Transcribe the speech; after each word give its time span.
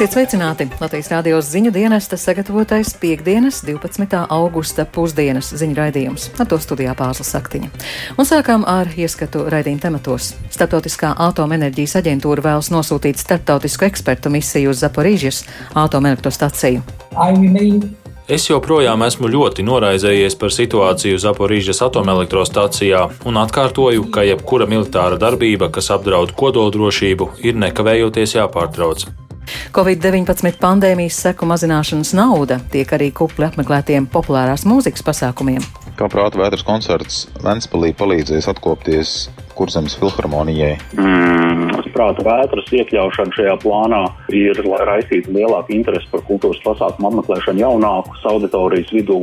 Esiet 0.00 0.14
sveicināti! 0.16 0.64
Latvijas 0.80 1.10
rādījos 1.12 1.48
ziņu 1.52 1.70
dienesta 1.76 2.16
sagatavotais 2.16 2.94
piekdienas, 3.02 3.58
12. 3.66 4.22
augusta 4.32 4.86
pusdienas 4.88 5.50
ziņu 5.60 5.76
raidījums. 5.76 6.30
Ar 6.40 6.48
to 6.48 6.56
studijā 6.56 6.94
Pāzla 6.96 7.26
Saktiņa. 7.28 7.68
Un 8.16 8.24
sākām 8.24 8.64
ar 8.64 8.88
ieskatu 8.96 9.44
raidījuma 9.52 9.84
tematos. 9.84 10.30
Startautiskā 10.56 11.12
atomenerģijas 11.26 11.98
aģentūra 12.00 12.46
vēlas 12.48 12.72
nosūtīt 12.72 13.20
starptautisku 13.20 13.90
ekspertu 13.90 14.32
misiju 14.32 14.72
uz 14.72 14.80
Zaporīžas 14.80 15.44
atomelektrostaciju. 15.76 16.80
Es 18.24 18.48
joprojām 18.48 19.04
esmu 19.04 19.28
ļoti 19.36 19.68
noraizējies 19.68 20.40
par 20.40 20.56
situāciju 20.56 21.20
Zaporīžas 21.20 21.84
atomelektrostacijā 21.92 23.04
un 23.28 23.44
atkārtoju, 23.44 24.08
ka 24.08 24.24
jebkura 24.24 24.64
militāra 24.64 25.20
darbība, 25.20 25.68
kas 25.68 25.92
apdraud 25.92 26.32
kodoldrošību, 26.32 27.34
ir 27.44 27.60
nekavējoties 27.68 28.40
jāpārtrauc. 28.40 29.10
Covid-19 29.76 30.58
pandēmijas 30.60 31.20
seku 31.26 31.48
mazināšanas 31.50 32.14
nauda 32.18 32.60
tiek 32.72 32.90
arī 32.96 33.10
kupli 33.14 33.48
apmeklētiem 33.48 34.08
populārās 34.10 34.66
mūzikas 34.68 35.04
pasākumiem. 35.06 35.64
Kā 35.98 36.08
prāta 36.08 36.40
vētras 36.40 36.64
koncerts 36.64 37.26
Ventspēlī 37.44 37.92
palīdzēs 37.98 38.48
atkopties 38.50 39.28
Kurzemes 39.58 39.98
filharmonijai? 40.00 40.78
Mm, 40.96 41.50
prāta 41.94 42.24
vētras 42.24 42.70
iekļaušana 42.72 43.34
šajā 43.36 43.56
plānā 43.62 44.00
ir, 44.34 44.60
lai 44.64 44.80
raisītu 44.88 45.34
lielāku 45.34 45.74
interesi 45.76 46.08
par 46.12 46.24
kultūras 46.28 46.62
pasākumu 46.64 47.10
apmeklēšanu 47.10 47.64
jaunākus 47.64 48.24
auditorijas 48.30 48.92
vidū. 48.94 49.20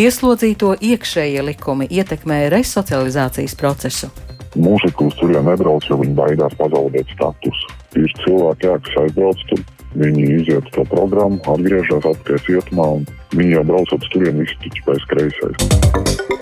Ieslodzīto 0.00 0.72
iekšējie 0.80 1.44
likumi 1.44 1.86
ietekmē 1.92 2.46
resocializācijas 2.52 3.54
procesu. 3.60 4.08
Mūziķi 4.56 5.06
uz 5.06 5.16
turieni 5.20 5.46
nebrauc, 5.50 5.84
jo 5.88 6.00
viņi 6.00 6.16
baidās 6.16 6.56
pazaudēt 6.58 7.12
statusu. 7.14 7.81
Tieši 7.92 8.20
cilvēki, 8.24 8.68
jā, 8.68 8.78
kas 8.86 8.98
aizbrauc 9.04 9.42
tur, 9.50 9.64
viņi 10.00 10.28
iziet 10.38 10.70
to 10.72 10.86
programmu, 10.88 11.40
atgriežas 11.54 12.08
atpakaļ 12.12 12.44
cietumā, 12.46 12.88
un 12.98 13.06
viņi 13.36 13.58
jau 13.58 13.66
braucot 13.68 14.00
uz 14.00 14.14
turieni, 14.14 14.48
pēc 14.88 15.08
kreisais. 15.12 16.32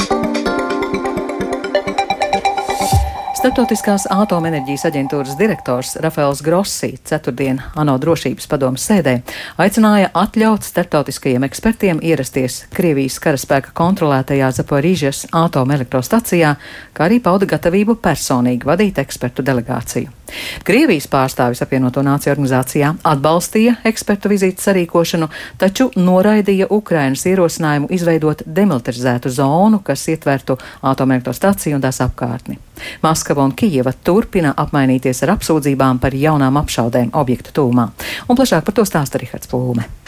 Startautiskās 3.41 4.05
atomenerģijas 4.13 4.83
aģentūras 4.85 5.39
direktors 5.41 5.95
Rafaels 6.05 6.43
Grossi 6.45 6.91
ceturtdien 7.09 7.63
ANO 7.81 7.95
drošības 8.03 8.45
padomas 8.51 8.85
sēdē 8.85 9.15
aicināja 9.65 10.11
atļaut 10.13 10.69
startautiskajiem 10.69 11.49
ekspertiem 11.49 12.05
ierasties 12.05 12.67
Krievijas 12.77 13.17
karaspēka 13.25 13.73
kontrolētajā 13.81 14.53
Zaporīžas 14.61 15.25
atomelektrostacijā, 15.33 16.53
kā 16.93 17.09
arī 17.09 17.23
pauda 17.25 17.49
gatavību 17.49 17.97
personīgi 18.05 18.69
vadīt 18.69 19.01
ekspertu 19.01 19.47
delegāciju. 19.49 20.20
Krievijas 20.67 21.09
pārstāvis 21.11 21.63
apvienoto 21.65 22.03
nāciju 22.07 22.35
organizācijā 22.35 22.93
atbalstīja 23.11 23.77
ekspertu 23.91 24.33
vizītes 24.33 24.67
sarīkošanu, 24.69 25.31
taču 25.59 25.91
noraidīja 25.97 26.71
Ukrainas 26.71 27.27
ierosinājumu 27.29 27.91
izveidot 27.95 28.45
demilitarizētu 28.47 29.33
zonu, 29.35 29.83
kas 29.85 30.07
ietvertu 30.09 30.59
atomelektrostaciju 30.83 31.79
un 31.79 31.87
tās 31.87 32.01
apkārtni. 32.05 32.59
Maskava 33.05 33.45
un 33.45 33.55
Kijeva 33.57 33.93
turpina 34.05 34.55
apmainīties 34.57 35.25
ar 35.27 35.37
apsūdzībām 35.37 36.01
par 36.01 36.17
jaunām 36.17 36.61
apšaudēm 36.63 37.15
objektu 37.21 37.57
tūmā. 37.61 37.91
Un 38.29 38.39
plašāk 38.39 38.65
par 38.67 38.81
to 38.81 38.89
stāsta 38.89 39.21
Rihards 39.21 39.51
Plūme. 39.51 40.00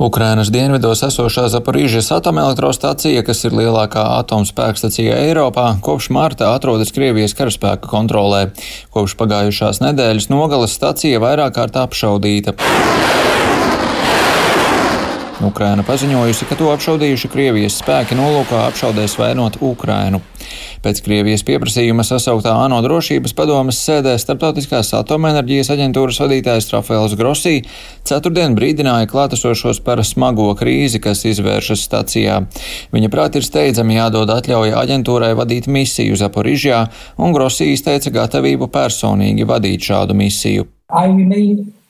Ukrainas 0.00 0.48
dienvidos 0.48 1.02
esošā 1.04 1.48
Zaporīžas 1.52 2.08
atomelektrostacija, 2.16 3.22
kas 3.26 3.44
ir 3.44 3.56
lielākā 3.58 4.04
atomspēkstacija 4.22 5.18
Eiropā, 5.28 5.66
kopš 5.84 6.08
marta 6.16 6.54
atrodas 6.56 6.94
Krievijas 6.96 7.36
karaspēka 7.36 7.90
kontrolē. 7.92 8.46
Kopš 8.94 9.18
pagājušās 9.20 9.82
nedēļas 9.84 10.30
nogalas 10.32 10.72
stacija 10.78 11.20
vairāk 11.20 11.58
kārt 11.60 11.76
apšaudīta. 11.84 12.56
Ukraina 15.46 15.82
paziņojusi, 15.86 16.46
ka 16.48 16.56
to 16.58 16.68
apšaudījuši 16.72 17.30
Krievijas 17.32 17.78
spēki 17.80 18.16
nolūkā 18.18 18.66
apšaudēs 18.68 19.16
vainot 19.18 19.58
Ukrainu. 19.64 20.20
Pēc 20.82 21.00
Krievijas 21.04 21.44
pieprasījuma 21.46 22.04
sasauktā 22.06 22.52
ANO 22.64 22.80
drošības 22.84 23.34
padomas 23.38 23.80
sēdē 23.82 24.14
Startautiskās 24.20 24.92
atomenerģijas 24.98 25.72
aģentūras 25.74 26.20
vadītājs 26.22 26.70
Rafaels 26.74 27.16
Grosī 27.18 27.54
ceturtdien 28.08 28.56
brīdināja 28.58 29.10
klātesošos 29.10 29.82
par 29.86 30.02
smago 30.06 30.48
krīzi, 30.58 31.02
kas 31.02 31.24
izvēršas 31.30 31.84
stacijā. 31.88 32.40
Viņa 32.94 33.12
prāt 33.12 33.38
ir 33.38 33.46
steidzami 33.46 33.98
jādod 33.98 34.32
atļauja 34.34 34.80
aģentūrai 34.82 35.34
vadīt 35.38 35.68
misiju 35.70 36.18
Zaporižjā, 36.18 36.86
un 37.18 37.36
Grosī 37.36 37.72
izteica 37.76 38.14
gatavību 38.14 38.70
personīgi 38.72 39.46
vadīt 39.48 39.90
šādu 39.90 40.18
misiju. 40.18 40.66
I 40.92 41.06
remain 41.08 41.81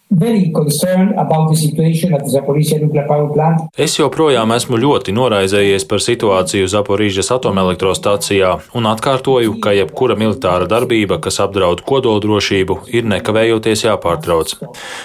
Es 3.80 3.94
joprojām 3.96 4.50
esmu 4.52 4.76
ļoti 4.82 5.14
noraizējies 5.16 5.86
par 5.88 6.02
situāciju 6.04 6.68
Zaporīžas 6.68 7.30
atomelektrostacijā 7.32 8.50
un 8.76 8.88
atkārtoju, 8.90 9.54
ka 9.64 9.72
jebkura 9.72 10.16
militāra 10.20 10.68
darbība, 10.68 11.16
kas 11.22 11.40
apdraud 11.40 11.80
kodoldrošību, 11.88 12.76
ir 12.92 13.08
nekavējoties 13.08 13.86
jāpārtrauc. 13.86 14.52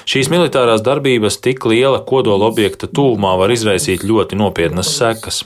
Šīs 0.09 0.28
militārās 0.34 0.84
darbības 0.84 1.39
tik 1.45 1.63
liela 1.72 2.03
kodola 2.03 2.51
objekta 2.51 2.91
tūmā 2.91 3.38
var 3.39 3.56
izraisīt 3.56 4.03
ļoti 4.03 4.41
nopietnas 4.41 4.91
sekas. 4.97 5.45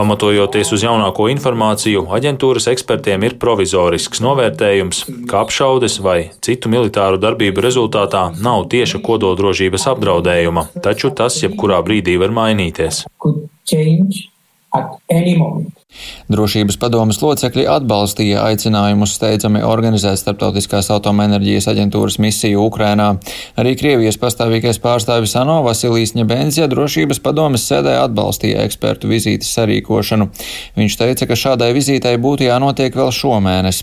Pamatojoties 0.00 0.72
uz 0.78 0.86
jaunāko 0.86 1.28
informāciju, 1.34 2.06
aģentūras 2.08 2.70
ekspertiem 2.72 3.28
ir 3.28 3.36
provizorisks 3.42 4.24
novērtējums, 4.24 5.04
ka 5.28 5.44
apšaudes 5.44 6.00
vai 6.00 6.18
citu 6.40 6.72
militāru 6.72 7.20
darbību 7.20 7.68
rezultātā 7.68 8.30
nav 8.40 8.64
tieši 8.72 8.93
tieša 8.94 9.02
kodoldrošības 9.02 9.86
apdraudējuma, 9.90 10.68
taču 10.82 11.10
tas 11.10 11.42
jebkurā 11.42 11.82
brīdī 11.82 12.16
var 12.18 12.30
mainīties. 12.30 13.04
Drošības 16.32 16.78
padomas 16.80 17.20
locekļi 17.22 17.66
atbalstīja 17.70 18.44
aicinājumus 18.48 19.14
steidzami 19.18 19.62
organizēt 19.64 20.20
starptautiskās 20.20 20.90
atomenerģijas 20.94 21.68
aģentūras 21.72 22.18
misiju 22.22 22.64
Ukrainā. 22.68 23.10
Arī 23.60 23.74
Krievijas 23.78 24.18
pastāvīgais 24.20 24.80
pārstāvis 24.82 25.36
ANO 25.40 25.60
Vasilijs 25.66 26.14
Ņebenzija 26.16 26.68
drošības 26.72 27.20
padomas 27.24 27.66
sēdē 27.68 27.96
atbalstīja 28.02 28.64
ekspertu 28.64 29.10
vizītes 29.10 29.52
sarīkošanu. 29.56 30.30
Viņš 30.78 30.98
teica, 31.00 31.28
ka 31.30 31.38
šādai 31.38 31.72
vizītei 31.76 32.16
būtu 32.20 32.48
jānotiek 32.48 32.96
vēl 32.96 33.12
šomēnes. 33.14 33.82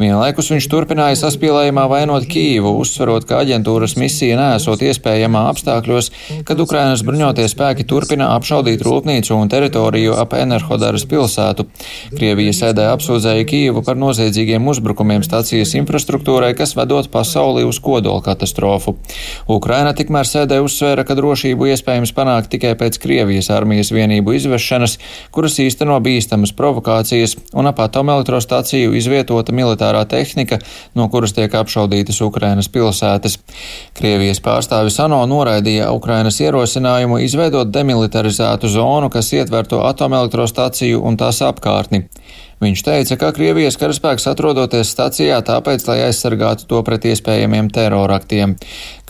Vienlaikus 0.00 0.50
viņš 0.52 0.68
turpināja 0.72 1.18
saspīlējumā 1.20 1.86
vainot 1.90 2.26
Kīvu, 2.28 2.74
uzsverot, 2.82 3.26
ka 3.28 3.40
aģentūras 3.42 3.96
misija 4.00 4.36
nesot 4.40 4.82
iespējamā 4.84 5.46
apstākļos, 5.52 6.10
kad 6.48 6.60
Ukrainas 6.60 7.04
bruņoties 7.06 7.54
spēki 7.54 7.86
turpina 7.92 8.30
apšaudīt 8.38 8.82
rūpnīcu 8.86 9.36
un 9.36 9.50
teritoriju 9.52 10.16
ap 10.16 10.32
Enerhodaras 10.38 11.04
pilsētu. 11.08 11.66
Krievija 12.14 12.54
sēdē 12.56 12.88
apsūdzēja 12.94 13.44
Kīvu 13.48 13.82
par 13.84 13.98
noziedzīgiem 14.00 14.68
uzbrukumiem 14.72 15.24
stācijas 15.26 15.74
infrastruktūrai, 15.76 16.54
kas 16.56 16.72
vedot 16.78 17.10
pasauli 17.12 17.66
uz 17.68 17.80
kodola 17.84 18.22
katastrofu. 18.24 18.96
Ukraina 19.52 19.92
tikmēr 19.96 20.28
sēdē 20.28 20.62
uzsvēra, 20.64 21.04
ka 21.04 21.16
drošību 21.18 21.68
iespējams 21.72 22.14
panākt 22.16 22.52
tikai 22.54 22.72
pēc 22.80 22.96
Krievijas 23.02 23.50
armijas 23.52 23.92
vienību 23.92 24.36
izvešanas, 24.38 24.96
kuras 25.34 25.58
īsteno 25.60 25.98
bīstamas 26.04 26.54
provokācijas 26.56 27.36
un 27.52 27.68
ap 27.68 27.82
atomelektrostaciju 27.84 28.96
izvietota 28.96 29.52
militārā 29.52 30.04
tehnika, 30.08 30.62
no 30.96 31.08
kuras 31.12 31.36
tiek 31.36 31.52
apšaudītas 31.60 32.22
Ukrainas 32.24 32.70
pilsētas. 32.72 33.38
Krievijas 33.98 34.40
pārstāvis 34.44 34.98
ANO 35.02 35.22
noraidīja 35.28 35.90
Ukrainas 35.92 36.40
ierosinājumu 36.40 37.20
izveidot 37.26 37.72
demilitarizētu 37.82 38.70
zonu, 38.70 39.10
kas 39.12 39.32
ietvertu 39.34 39.82
atomelektrostaciju 39.84 41.02
un 41.02 41.18
tās 41.20 41.42
apkārtni. 41.44 42.06
Viņš 42.62 42.82
teica, 42.86 43.16
ka 43.18 43.32
Krievijas 43.34 43.74
karaspēks 43.74 44.28
atrodoties 44.30 44.92
stacijā 44.94 45.40
tāpēc, 45.42 45.82
lai 45.88 45.96
aizsargātu 46.04 46.68
to 46.70 46.78
pret 46.86 47.08
iespējamiem 47.10 47.72
teroraktiem. 47.74 48.52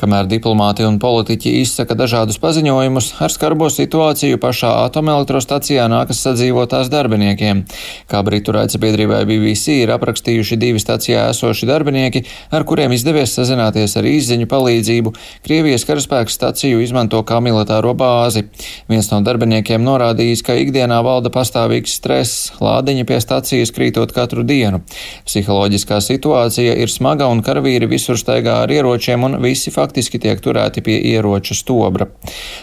Kamēr 0.01 0.25
diplomāti 0.31 0.87
un 0.89 0.97
politiķi 0.97 1.53
izsaka 1.61 1.93
dažādus 1.95 2.41
paziņojumus, 2.41 3.11
ar 3.21 3.35
skarbo 3.35 3.69
situāciju 3.69 4.41
pašā 4.41 4.71
atomelektrostacijā 4.87 5.85
nākas 5.93 6.23
sadzīvot 6.25 6.73
tās 6.73 6.89
darbiniekiem. 6.91 7.61
Kā 8.09 8.23
Britu 8.25 8.55
raidsabiedrībai 8.57 9.21
BBC 9.29 9.77
ir 9.83 9.93
aprakstījuši 9.99 10.57
divi 10.57 10.81
stacijā 10.81 11.29
esoši 11.35 11.69
darbinieki, 11.69 12.25
ar 12.57 12.65
kuriem 12.65 12.97
izdevies 12.97 13.37
sazināties 13.37 13.99
ar 14.01 14.09
izziņu 14.09 14.49
palīdzību, 14.49 15.13
Krievijas 15.45 15.85
karaspēks 15.91 16.41
staciju 16.41 16.81
izmanto 16.81 17.21
kā 17.29 17.43
militāro 17.45 17.93
bāzi. 17.93 18.47
Viens 18.89 19.13
no 19.13 19.21
darbiniekiem 19.29 19.85
norādījis, 19.85 20.43
ka 20.49 20.57
ikdienā 20.57 21.05
valda 21.05 21.29
pastāvīgs 21.37 22.01
stress, 22.01 22.49
lādiņi 22.65 23.07
pie 23.07 23.21
stācijas 23.21 23.42
stacijas 23.43 23.73
krītot 23.75 24.13
katru 24.15 24.45
dienu. 24.47 24.83
Psiholoģiskā 25.27 25.99
situācija 26.05 26.77
ir 26.79 26.91
smaga 26.91 27.27
un 27.27 27.43
karavīri 27.43 27.89
visur 27.91 28.19
staigā 28.21 28.61
ar 28.63 28.71
ieročiem 28.71 29.27
un 29.27 29.39
visi 29.43 29.73
faktiski 29.75 30.21
tiek 30.23 30.39
turēti 30.41 30.83
pie 30.87 31.01
ieroču 31.11 31.57
stobra. 31.59 32.07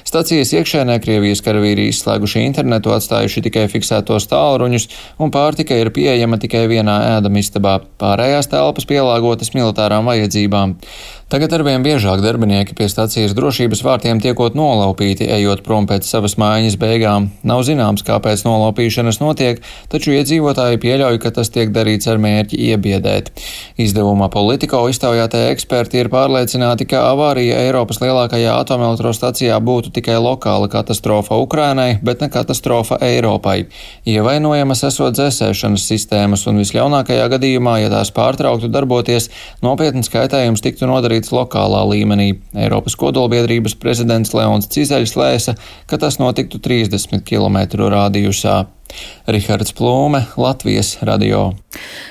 Stacijas 0.07 0.53
iekšēnē 0.55 0.99
Krievijas 1.03 1.43
karavīri 1.43 1.89
izslēguši 1.91 2.45
internetu, 2.47 2.93
atstājuši 2.95 3.43
tikai 3.49 3.67
fiksētos 3.71 4.29
tālruņus 4.31 4.87
un 5.19 5.35
pārtika 5.35 5.75
ir 5.75 5.91
pieejama 5.91 6.39
tikai 6.39 6.65
vienā 6.71 6.95
ēdamistabā. 7.17 7.81
Pārējās 7.99 8.47
telpas 8.53 8.87
pielāgotas 8.87 9.51
militārām 9.57 10.07
vajadzībām. 10.07 10.77
Tagad 11.29 11.51
arvien 11.53 11.83
biežāk 11.85 12.23
darbinieki 12.23 12.73
pie 12.73 12.87
stacijas 12.89 13.35
drošības 13.37 13.83
vārtiem 13.85 14.17
tiekot 14.17 14.55
nolaupīti, 14.57 15.27
ejot 15.29 15.59
prom 15.61 15.85
pēc 15.85 16.07
savas 16.09 16.33
mājas 16.41 16.73
beigām. 16.81 17.27
Nav 17.45 17.59
zināms, 17.67 18.01
kāpēc 18.07 18.41
nolaupīšanas 18.47 19.19
notiek, 19.21 19.61
taču 19.93 20.15
iedzīvotāji 20.15 20.79
pieļauj, 20.81 21.19
ka 21.21 21.29
tas 21.35 21.53
tiek 21.53 21.69
darīts 21.69 22.09
ar 22.09 22.17
mērķi 22.17 22.57
iebiedēt. 22.71 23.29
Izdevumā 23.77 24.31
Politico 24.33 24.79
iztaujātie 24.89 25.43
eksperti 25.51 26.01
ir 26.01 26.09
pārliecināti, 26.09 26.87
ka 26.89 27.03
avārija 27.11 27.61
Eiropas 27.67 28.01
lielākajā 28.01 28.57
atomelektrostacijā 28.63 29.61
būtu 29.61 29.93
tikai 29.99 30.17
lokāla 30.17 30.65
katastrofa 30.73 31.37
Ukrainai, 31.37 31.99
bet 32.01 32.25
ne 32.25 32.31
katastrofa 32.33 32.97
Eiropai. 33.05 33.67
Ievainojamas 34.09 34.81
esot 34.89 35.21
dzēsēšanas 35.21 35.85
sistēmas 35.93 36.49
un 36.49 36.57
visļaunākajā 36.63 37.29
gadījumā, 37.37 37.77
ja 37.83 37.93
tās 37.93 38.09
pārtrauktu 38.17 38.73
darboties, 38.73 39.29
nopietns 39.61 40.09
kaitējums 40.09 40.65
tiktu 40.65 40.89
nodarīts 40.89 41.19
izdarīts 41.19 41.33
lokālā 41.36 41.83
līmenī. 41.89 42.39
Eiropas 42.56 42.95
kodolbiedrības 42.95 43.75
prezidents 43.75 44.33
Leons 44.33 44.68
Cizeļs 44.71 45.16
lēsa, 45.16 45.56
ka 45.88 45.98
tas 45.98 46.19
notiktu 46.19 46.60
30 46.60 47.24
km 47.24 47.57
rādījusā. 47.89 48.68
Rihards 49.27 49.74
Plūme, 49.77 50.24
Latvijas 50.38 50.97
radio. 51.06 51.51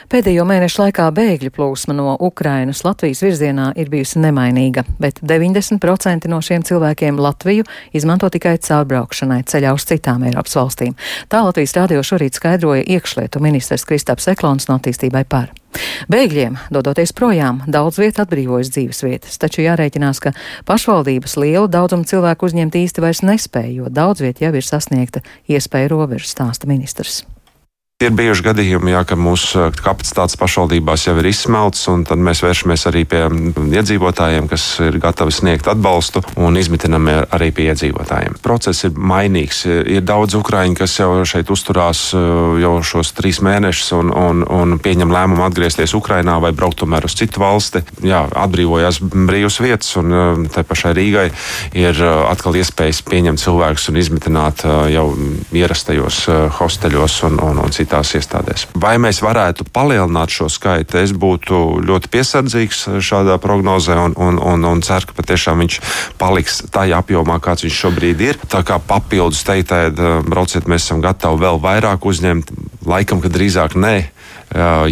Pēdējo 0.09 0.45
mēnešu 0.49 0.83
laikā 0.85 1.09
bēgļu 1.13 1.51
plūsma 1.53 1.97
no 1.99 2.15
Ukrainas 2.25 2.85
Latvijas 2.87 3.21
virzienā 3.25 3.73
ir 3.77 3.91
bijusi 3.93 4.23
nemainīga, 4.23 4.85
bet 5.03 5.21
90% 5.21 6.31
no 6.31 6.41
šiem 6.45 6.65
cilvēkiem 6.65 7.19
Latviju 7.21 7.67
izmanto 7.93 8.31
tikai 8.33 8.57
caurbraukšanai 8.63 9.43
ceļā 9.51 9.75
uz 9.77 9.89
citām 9.91 10.25
Eiropas 10.31 10.57
valstīm. 10.61 10.97
Tā 11.29 11.43
Latvijas 11.45 11.77
radio 11.77 12.05
šorīt 12.07 12.39
skaidroja 12.39 12.87
iekšlietu 12.87 13.43
ministrs 13.45 13.85
Kristaps 13.89 14.31
Eklons 14.33 14.71
no 14.71 14.79
attīstībai 14.79 15.27
par. 15.29 15.51
Bēgļiem, 16.09 16.57
dodoties 16.73 17.13
projām, 17.13 17.61
daudz 17.69 17.99
vietā 18.01 18.25
atbrīvojas 18.25 18.71
dzīves 18.73 19.03
vietas, 19.05 19.37
taču 19.41 19.63
jārēķinās, 19.67 20.21
ka 20.25 20.33
pašvaldības 20.69 21.37
lielu 21.39 21.69
daudzumu 21.71 22.09
cilvēku 22.09 22.49
uzņemt 22.49 22.79
īsti 22.81 23.05
vairs 23.05 23.21
nespēja, 23.27 23.75
jo 23.83 23.93
daudz 23.93 24.25
vieta 24.25 24.47
jau 24.47 24.55
ir 24.57 24.65
sasniegta 24.65 25.23
iespēja 25.51 25.91
robežas, 25.93 26.33
stāsta 26.33 26.68
ministrs. 26.69 27.25
Ir 27.99 28.13
bijuši 28.15 28.45
gadījumi, 28.47 28.93
jā, 28.93 29.01
ka 29.03 29.17
mūsu 29.19 29.73
kapacitātes 29.83 30.39
pašvaldībās 30.39 31.09
jau 31.09 31.17
ir 31.19 31.27
izsmelts, 31.33 31.81
un 31.91 32.05
tad 32.07 32.21
mēs 32.23 32.45
vēršamies 32.45 32.85
arī 32.87 33.01
pie 33.11 33.25
iedzīvotājiem, 33.75 34.47
kas 34.47 34.67
ir 34.87 35.01
gatavi 35.03 35.35
sniegt 35.35 35.67
atbalstu 35.67 36.23
un 36.39 36.55
izmitinam 36.61 37.09
arī 37.11 37.49
pie 37.51 37.67
iedzīvotājiem. 37.73 38.37
Process 38.45 38.87
ir 38.87 38.95
mainīgs. 38.95 39.65
Ir 39.67 40.05
daudz 40.07 40.37
ukrāņu, 40.39 40.77
kas 40.79 40.95
jau 41.01 41.09
šeit 41.27 41.51
uzturās 41.51 42.05
jau 42.15 42.77
šos 42.87 43.11
trīs 43.19 43.43
mēnešus 43.43 43.91
un, 43.99 44.15
un, 44.15 44.47
un 44.47 44.79
pieņem 44.79 45.17
lēmumu 45.17 45.43
atgriezties 45.49 45.97
Ukrainā 45.99 46.39
vai 46.39 46.55
braukt 46.55 46.79
tomēr 46.85 47.11
uz 47.11 47.19
citu 47.19 47.43
valsti. 47.43 47.83
Jā, 48.07 48.23
atbrīvojās 48.45 49.03
brīvas 49.03 49.59
vietas, 49.65 49.91
un 49.99 50.47
tai 50.55 50.63
pašai 50.71 50.95
Rīgai 51.01 51.27
ir 51.83 52.07
atkal 52.07 52.63
iespējas 52.63 53.03
pieņemt 53.11 53.43
cilvēkus 53.43 53.91
un 53.91 54.01
izmitināt 54.07 54.63
jau 54.95 55.09
ierastajos 55.51 56.23
hosteļos 56.63 57.21
un, 57.33 57.43
un, 57.43 57.65
un 57.67 57.75
citu 57.75 57.88
citās 57.89 58.13
iestādēs. 58.19 58.67
Vai 58.77 58.99
mēs 59.01 59.23
varētu 59.25 59.65
palielināt 59.73 60.33
šo 60.33 60.49
skaitu? 60.53 60.99
Es 61.01 61.15
būtu 61.17 61.81
ļoti 61.89 62.11
piesardzīgs 62.13 62.85
šādā 63.01 63.39
prognozē 63.41 63.97
un, 63.97 64.17
un, 64.17 64.37
un, 64.39 64.65
un 64.69 64.83
ceru, 64.85 65.09
ka 65.09 65.17
patiešām 65.17 65.65
viņš 65.65 65.81
paliks 66.21 66.63
tajā 66.71 67.01
apjomā, 67.01 67.39
kāds 67.41 67.65
viņš 67.65 67.81
šobrīd 67.87 68.21
ir. 68.21 68.41
Tā 68.49 68.61
kā 68.67 68.77
papildus 68.79 69.45
teiktēji, 69.49 69.97
brauciet, 70.29 70.69
mēs 70.69 70.85
esam 70.85 71.01
gatavi 71.01 71.41
vēl 71.47 71.63
vairāk 71.65 72.05
uzņemt. 72.05 72.53
Laikam, 72.89 73.25
ka 73.25 73.33
drīzāk 73.33 73.77
nē 73.79 73.97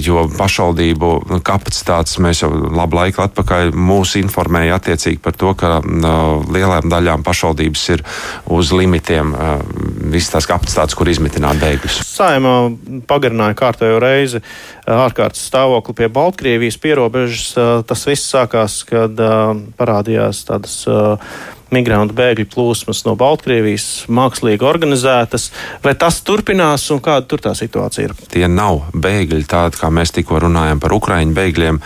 jo 0.05 0.27
pašvaldību 0.37 1.41
kapacitātes 1.45 2.19
mēs 2.21 2.43
jau 2.43 2.51
labu 2.53 2.99
laiku 2.99 3.23
atpakaļ 3.25 3.73
mūs 3.73 4.17
informēja 4.21 4.77
attiecīgi 4.77 5.21
par 5.25 5.33
to, 5.33 5.55
ka 5.57 5.79
lielām 5.81 6.91
daļām 6.93 7.25
pašvaldības 7.25 7.85
ir 7.95 8.05
uz 8.53 8.73
limitiem 8.77 9.33
visas 10.13 10.33
tās 10.35 10.49
kapacitātes, 10.51 10.97
kur 10.99 11.11
izmitināt 11.11 11.61
bēgļus. 11.63 12.01
Saimā 12.07 12.55
pagarināja 13.09 13.57
kārtējo 13.59 13.99
reizi 14.03 14.43
ārkārtas 14.87 15.45
stāvokli 15.51 15.97
pie 15.99 16.09
Baltkrievijas 16.13 16.81
pierobežas. 16.83 17.53
Tas 17.89 18.07
viss 18.09 18.33
sākās, 18.33 18.81
kad 18.89 19.21
parādījās 19.79 20.47
tādas 20.49 20.81
migrantu 21.75 22.15
bēgļu 22.17 22.47
plūsmas 22.53 23.03
no 23.07 23.17
Baltkrievijas 23.19 24.07
mākslīgi 24.13 24.67
organizētas. 24.67 25.49
Vai 25.85 25.97
tas 25.99 26.21
turpinās 26.27 26.87
un 26.95 27.03
kāda 27.03 27.27
tur 27.27 27.43
tā 27.43 27.57
situācija 27.59 28.11
ir? 28.11 28.15
Tie 28.31 28.47
nav 28.51 28.85
bēgļi 28.95 29.47
tādi, 29.51 29.81
kā 29.81 29.91
mēs 29.91 30.15
tikko 30.15 30.45
runājam 30.47 30.83
par 30.83 30.95
Ukraiņu 30.97 31.35
bēgļiem. 31.37 31.81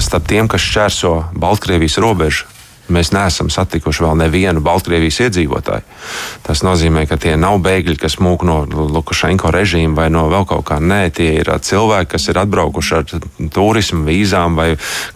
Starp 0.00 0.30
tiem, 0.32 0.48
kas 0.48 0.64
šķērso 0.64 1.12
Baltkrievijas 1.36 2.00
robežu, 2.00 2.48
Mēs 2.94 3.12
neesam 3.12 3.50
satikuši 3.52 4.04
vēl 4.04 4.16
nevienu 4.22 4.62
Baltkrievijas 4.64 5.20
iedzīvotāju. 5.26 5.84
Tas 6.46 6.62
nozīmē, 6.64 7.04
ka 7.10 7.18
tie 7.20 7.34
nav 7.36 7.58
bēgļi, 7.64 7.98
kas 8.00 8.18
mūk 8.22 8.44
no 8.48 8.62
Lukašenko 8.66 9.52
režīma 9.52 10.02
vai 10.02 10.08
no 10.12 10.24
vēl 10.32 10.46
kaut 10.48 10.64
kā. 10.70 10.78
Nē, 10.80 11.10
tie 11.14 11.30
ir 11.40 11.50
cilvēki, 11.50 12.10
kas 12.14 12.28
ir 12.32 12.40
atbraukuši 12.40 12.94
ar 12.96 13.04
turismu 13.52 14.06
vīzām 14.06 14.56
vai 14.58 14.68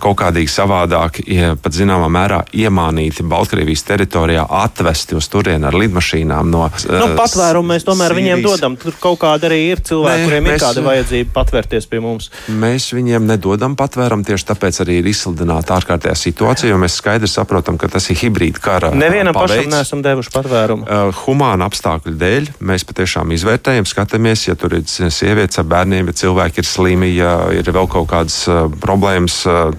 kaut 0.02 0.18
kādīgi 0.20 0.52
savādāk, 0.52 1.22
ja 1.30 1.54
pat 1.56 1.76
zināmā 1.76 2.10
mērā 2.12 2.42
iemānīti 2.52 3.24
Baltkrievijas 3.28 3.86
teritorijā, 3.88 4.44
atvesti 4.62 5.16
uz 5.16 5.28
turieni 5.32 5.68
ar 5.68 5.76
lidmašīnām 5.78 6.50
no. 6.52 6.66
Nu, 6.90 7.08
patvērumu 7.16 7.72
mēs 7.72 7.86
tomēr 7.88 8.12
Sīrijas. 8.12 8.20
viņiem 8.20 8.44
dodam. 8.44 8.76
Tur 8.82 8.96
kaut 9.00 9.20
kāda 9.22 9.48
arī 9.48 9.62
ir 9.70 9.82
cilvēki, 9.86 10.20
Nē, 10.20 10.28
kuriem 10.28 10.46
mēs, 10.48 10.58
ir 10.58 10.64
kāda 10.66 10.84
vajadzība 10.88 11.34
patvērties 11.38 11.88
pie 11.88 12.02
mums. 12.04 12.28
Mēs 12.62 12.90
viņiem 12.92 13.26
nedodam 13.28 13.76
patvērumu, 13.78 14.26
tieši 14.28 14.48
tāpēc 14.52 14.82
arī 14.84 15.00
ir 15.00 15.10
izsludināta 15.12 15.78
ārkārtējā 15.78 16.16
situācija, 16.18 16.72
jo 16.72 16.80
mēs 16.82 16.98
skaidri 17.00 17.30
saprotam, 17.30 17.61
saprotam, 17.62 17.78
ka 17.78 17.88
tas 17.88 18.10
ir 18.10 18.18
hibrīda 18.18 18.60
kara. 18.60 18.90
Nevienam 18.94 19.34
paveids. 19.34 19.62
pašam 19.62 19.70
neesam 19.70 20.02
devuši 20.02 20.30
patvērumu. 20.34 20.86
Uh, 20.86 21.14
humāna 21.24 21.68
apstākļu 21.70 22.14
dēļ 22.18 22.48
mēs 22.60 22.84
patiešām 22.88 23.30
izvērtējam, 23.32 23.86
skatāmies, 23.86 24.48
ja 24.48 24.54
tur 24.58 24.74
ir 24.74 24.84
sievietes 24.86 25.58
ar 25.58 25.66
bērniem, 25.70 26.10
ja 26.10 26.16
cilvēki 26.22 26.62
ir 26.62 26.66
slimi, 26.66 27.12
ja 27.14 27.50
ir 27.54 27.66
vēl 27.72 27.88
kaut 27.90 28.08
kādas 28.10 28.42
uh, 28.50 28.66
problēmas 28.82 29.42
uh, 29.46 29.70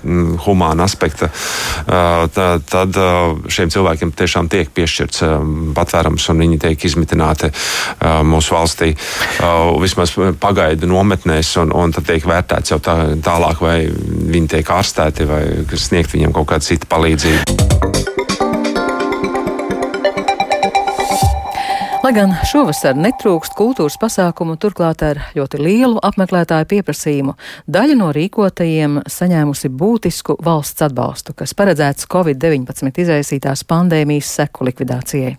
humāna 0.45 0.87
aspekta, 0.87 1.29
uh, 1.29 2.25
tad, 2.33 2.65
tad 2.69 2.99
uh, 2.99 3.35
šiem 3.51 3.73
cilvēkiem 3.73 4.13
tiešām 4.15 4.49
tiek 4.51 4.71
piešķirts 4.73 5.25
uh, 5.27 5.35
patvērums 5.75 6.29
un 6.31 6.43
viņi 6.45 6.61
tiek 6.63 6.87
izmitināti 6.87 7.51
uh, 7.51 8.21
mūsu 8.27 8.55
valstī 8.55 8.93
uh, 8.95 9.73
vismaz 9.83 10.15
pagaidu 10.39 10.87
nometnēs, 10.91 11.55
un, 11.63 11.75
un 11.75 11.95
tad 11.95 12.07
tiek 12.07 12.25
vērtēts 12.27 12.73
jau 12.73 12.79
tā, 12.83 12.97
tālāk, 13.23 13.63
vai 13.63 13.77
viņi 13.89 14.55
tiek 14.57 14.73
ārstēti 14.79 15.27
vai 15.29 15.43
sniegt 15.73 16.13
viņiem 16.15 16.35
kaut 16.35 16.51
kādu 16.53 16.71
citu 16.71 16.89
palīdzību. 16.89 17.72
Lai 22.03 22.09
gan 22.11 22.33
šovasar 22.43 22.97
netrūkst 22.99 23.53
kultūras 23.55 23.95
pasākumu, 23.95 24.57
turklāt 24.59 24.99
ar 25.07 25.21
ļoti 25.37 25.61
lielu 25.61 26.01
apmeklētāju 26.03 26.67
pieprasījumu, 26.73 27.37
daļa 27.71 27.95
no 27.95 28.09
rīkotajiem 28.11 28.97
saņēmusi 29.07 29.71
būtisku 29.71 30.35
valsts 30.43 30.83
atbalstu, 30.83 31.31
kas 31.39 31.55
paredzēts 31.55 32.09
Covid-19 32.11 32.99
izraisītās 33.05 33.63
pandēmijas 33.71 34.33
seku 34.35 34.67
likvidācijai. 34.67 35.31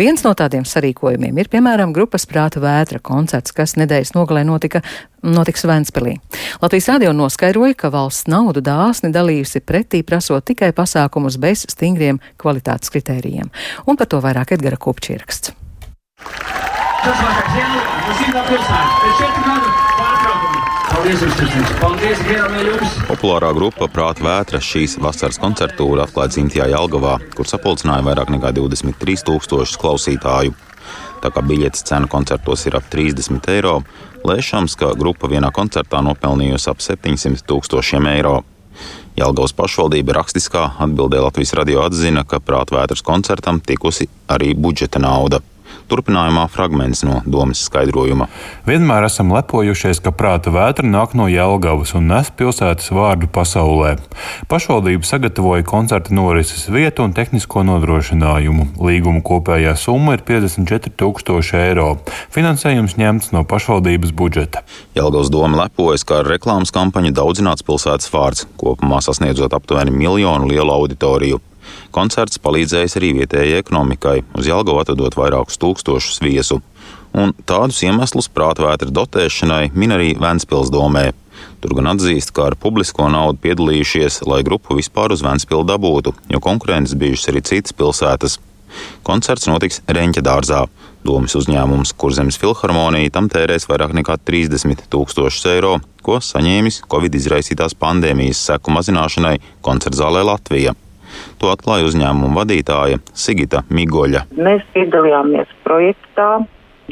Viens 0.00 0.24
no 0.24 0.32
tādiem 0.32 0.64
sarīkojumiem 0.64 1.44
ir, 1.44 1.52
piemēram, 1.52 1.92
grupas 1.92 2.24
prāta 2.24 2.64
vētra 2.64 3.04
koncerts, 3.04 3.52
kas 3.52 3.76
nedēļas 3.76 4.16
nogalē 4.16 4.48
notika 4.48 4.80
notiks 5.20 5.68
Ventspilī. 5.68 6.16
Latvijas 6.64 6.88
radio 6.94 7.12
noskaidroja, 7.12 7.76
ka 7.76 7.92
valsts 7.92 8.24
naudu 8.32 8.64
dāsni 8.64 9.12
dalījusi 9.12 9.60
pretī 9.60 10.00
prasot 10.00 10.48
tikai 10.48 10.72
pasākumus 10.72 11.36
bez 11.36 11.68
stingriem 11.68 12.24
kvalitātes 12.40 12.88
kritērijiem. 12.88 13.52
Un 13.84 14.00
par 14.00 14.08
to 14.08 14.24
vairāk 14.24 14.56
Edgara 14.56 14.80
Kupčieraksts. 14.80 15.60
Tas 17.00 17.20
vakars 17.24 17.54
jau 17.56 17.68
no 17.72 18.16
Sīvā 18.18 18.42
pilsētā. 18.48 18.80
Pēc 19.00 19.20
četru 19.22 19.44
gadu 19.46 19.70
pārtraukuma. 19.96 20.60
Paldies 20.90 21.22
jums! 21.24 21.70
Paldies 21.80 22.24
no 22.28 22.64
jums! 22.66 22.96
Populārā 23.08 23.52
grupa 23.56 23.88
Prāta 23.88 24.24
vētra 24.26 24.60
šīs 24.60 24.98
vasaras 25.00 25.40
koncertūra 25.40 26.04
atklāta 26.04 26.34
dzimtajā 26.34 26.66
Jelgavā, 26.74 27.14
kur 27.36 27.48
sapulcināja 27.48 28.04
vairāk 28.04 28.32
nekā 28.34 28.52
23 28.58 29.24
tūkstošus 29.30 29.80
klausītāju. 29.80 30.52
Tā 31.20 31.28
kā 31.32 31.42
biļetes 31.44 31.84
cena 31.88 32.08
koncertos 32.08 32.66
ir 32.68 32.76
ap 32.76 32.88
30 32.92 33.48
eiro, 33.52 33.80
lēšams, 34.24 34.76
ka 34.80 34.92
grupa 34.98 35.28
vienā 35.28 35.52
koncertā 35.56 36.00
nopelnījusi 36.04 36.70
ap 36.72 36.84
700 36.84 37.44
tūkstošiem 37.48 38.08
eiro. 38.12 38.40
Jelgavas 39.18 39.52
pašvaldība 39.56 40.14
rakstiskā 40.16 40.66
atbildē 40.80 41.20
Latvijas 41.20 41.52
radio 41.58 41.84
atzina, 41.84 42.24
ka 42.24 42.40
prātvētras 42.44 43.04
koncertam 43.04 43.60
tikusi 43.60 44.08
arī 44.32 44.54
budžeta 44.56 45.02
nauda. 45.02 45.42
Turpinājumā 45.90 46.44
fragments 46.46 47.00
no 47.02 47.16
domas 47.26 47.64
skaidrojuma. 47.66 48.28
Vienmēr 48.68 49.08
esam 49.08 49.32
lepojušies, 49.34 49.98
ka 50.04 50.12
prāta 50.14 50.52
vētra 50.54 50.86
nāk 50.86 51.16
no 51.18 51.26
Jelgavas 51.26 51.96
un 51.98 52.06
nes 52.12 52.30
pilsētas 52.38 52.92
vārdu 52.94 53.26
pasaulē. 53.34 53.96
Pašvaldība 54.52 55.08
sagatavoja 55.08 55.66
koncerta 55.66 56.14
norises 56.14 56.68
vietu 56.70 57.02
un 57.08 57.16
tehnisko 57.16 57.64
nodrošinājumu. 57.66 58.68
Līguma 58.86 59.24
kopējā 59.26 59.74
summa 59.74 60.14
ir 60.14 60.22
54 60.30 60.94
tūkstoši 61.02 61.58
eiro. 61.64 61.90
Finansējums 62.30 62.94
ņemts 63.00 63.34
no 63.34 63.42
pašvaldības 63.50 64.14
budžeta. 64.14 64.62
Jelgavas 64.94 65.34
doma 65.34 65.64
lepojas, 65.64 66.06
ka 66.06 66.22
ar 66.22 66.34
reklāmas 66.36 66.70
kampaņu 66.76 67.16
daudzināts 67.18 67.66
pilsētas 67.66 68.14
vārds, 68.14 68.46
kopumā 68.62 69.02
sasniedzot 69.02 69.58
aptuveni 69.58 69.90
miljonu 69.90 70.54
lielu 70.54 70.70
auditoriju. 70.78 71.42
Koncerts 71.94 72.40
palīdzējis 72.42 72.96
arī 73.00 73.12
vietējai 73.20 73.60
ekonomikai, 73.60 74.20
uz 74.38 74.50
Jelgavu 74.50 74.82
atvedot 74.82 75.16
vairākus 75.18 75.58
tūkstošus 75.62 76.20
viesu. 76.22 76.60
Un 77.10 77.32
tādus 77.46 77.80
iemeslus 77.82 78.30
prātvētra 78.30 78.92
dotēšanai 78.94 79.72
min 79.74 79.96
arī 79.96 80.12
Ventspils 80.20 80.70
domē. 80.70 81.10
Tur 81.60 81.74
gan 81.76 81.90
atzīst, 81.94 82.30
ka 82.36 82.50
ar 82.50 82.56
publisko 82.60 83.08
naudu 83.10 83.40
piedalījušies, 83.42 84.22
lai 84.28 84.44
grupu 84.46 84.76
vispār 84.78 85.12
uz 85.14 85.24
Ventspilu 85.24 85.64
dabūtu, 85.66 86.14
jo 86.30 86.40
konkurences 86.44 86.96
bijušas 87.00 87.32
arī 87.32 87.42
citas 87.50 87.76
pilsētas. 87.76 88.38
Koncerts 89.06 89.48
notiks 89.50 89.80
Reņķa 89.90 90.22
dārzā. 90.24 90.60
Domas 91.04 91.34
uzņēmums 91.38 91.94
Kurzemes 91.96 92.36
filharmonija 92.40 93.12
tam 93.14 93.30
tērēs 93.32 93.66
vairāk 93.70 93.94
nekā 93.96 94.18
30 94.28 94.84
tūkstošus 94.92 95.48
eiro, 95.54 95.78
ko 96.04 96.18
saņēmis 96.24 96.82
Covid 96.92 97.16
izraisītās 97.16 97.74
pandēmijas 97.80 98.44
seku 98.50 98.76
mazināšanai 98.76 99.38
koncertzālē 99.64 100.22
Latvija. 100.28 100.76
To 101.40 101.50
atklāja 101.52 101.88
uzņēmuma 101.88 102.42
vadītāja 102.42 103.00
Sigita 103.16 103.64
Migoļa. 103.72 104.26
Mēs 104.36 104.64
piedalījāmies 104.74 105.52
projektā 105.66 106.30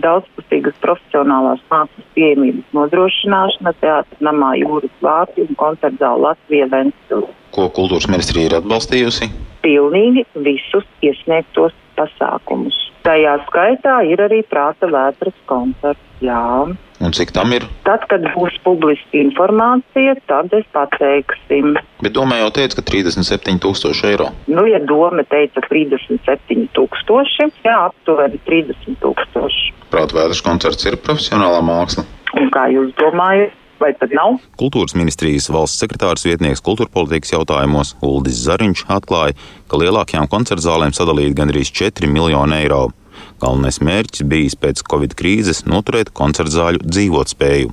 daudzpusīgas 0.03 0.77
profesionālās 0.83 1.63
mākslas 1.73 2.07
pieejamības 2.15 2.77
nodrošināšana 2.77 3.75
Teātris 3.83 4.23
namā 4.25 4.55
Jūras 4.61 4.95
vārti 5.05 5.45
un 5.47 5.59
koncertzāla 5.59 6.31
Latvija 6.31 6.69
Ventspils. 6.73 7.35
Ko 7.55 7.69
kultūras 7.75 8.09
ministrija 8.11 8.51
ir 8.51 8.59
atbalstījusi? 8.61 9.31
Pilnīgi 9.65 10.25
visus 10.45 10.87
iesniegtos 11.05 11.75
pasākumus. 11.99 12.77
Tajā 13.07 13.39
skaitā 13.47 14.01
ir 14.09 14.21
arī 14.23 14.43
prāta 14.47 14.89
vētras 14.91 15.37
koncerts. 15.51 16.05
Jā. 16.19 16.67
Un 16.99 17.13
cik 17.15 17.31
tam 17.31 17.53
ir? 17.55 17.63
Tad, 17.87 18.03
kad 18.11 18.25
būs 18.35 18.57
publiska 18.65 19.21
informācija, 19.21 20.17
tad 20.27 20.51
es 20.57 20.67
pateiksim. 20.75 21.77
Bet 22.03 22.17
domā 22.17 22.41
jau 22.41 22.49
teica, 22.57 22.81
ka 22.81 22.87
37 22.91 23.61
tūkstoši 23.63 24.09
eiro. 24.11 24.33
Nu, 24.51 24.67
ja 24.67 24.81
doma 24.83 25.23
teica 25.31 25.63
37 25.69 26.67
tūkstoši, 26.75 27.49
jā, 27.69 27.77
aptuveni 27.87 28.43
30 28.49 28.99
tūkstoši. 29.05 29.71
Prāta 29.95 30.19
vētras 30.19 30.43
koncerts 30.45 30.91
ir 30.91 30.99
profesionālā 30.99 31.63
māksla. 31.65 32.05
Un 32.39 32.51
kā 32.53 32.67
jūs 32.75 32.91
domājat? 32.99 33.55
Vai 33.79 33.93
tad 33.95 34.11
nav? 34.17 34.41
Kultūras 34.59 34.97
ministrijas 34.99 35.47
valsts 35.55 35.79
sekretārs 35.79 36.25
vietnieks 36.27 36.63
kultūrpolitikas 36.67 37.31
jautājumos 37.37 37.95
Uldis 38.03 38.41
Zariņš 38.43 38.85
atklāja, 38.91 39.37
ka 39.71 39.79
lielākajām 39.79 40.27
koncertzālēm 40.33 40.95
sadalīti 40.97 41.37
gandrīz 41.39 41.71
4 41.71 42.11
miljoni 42.11 42.59
eiro. 42.59 42.89
Galvenais 43.39 43.79
mērķis 43.79 44.27
bijis 44.27 44.59
pēc 44.59 44.83
Covid 44.91 45.15
krīzes 45.19 45.63
noturēt 45.71 46.11
koncertzāļu 46.11 46.83
dzīvotspēju. 46.83 47.71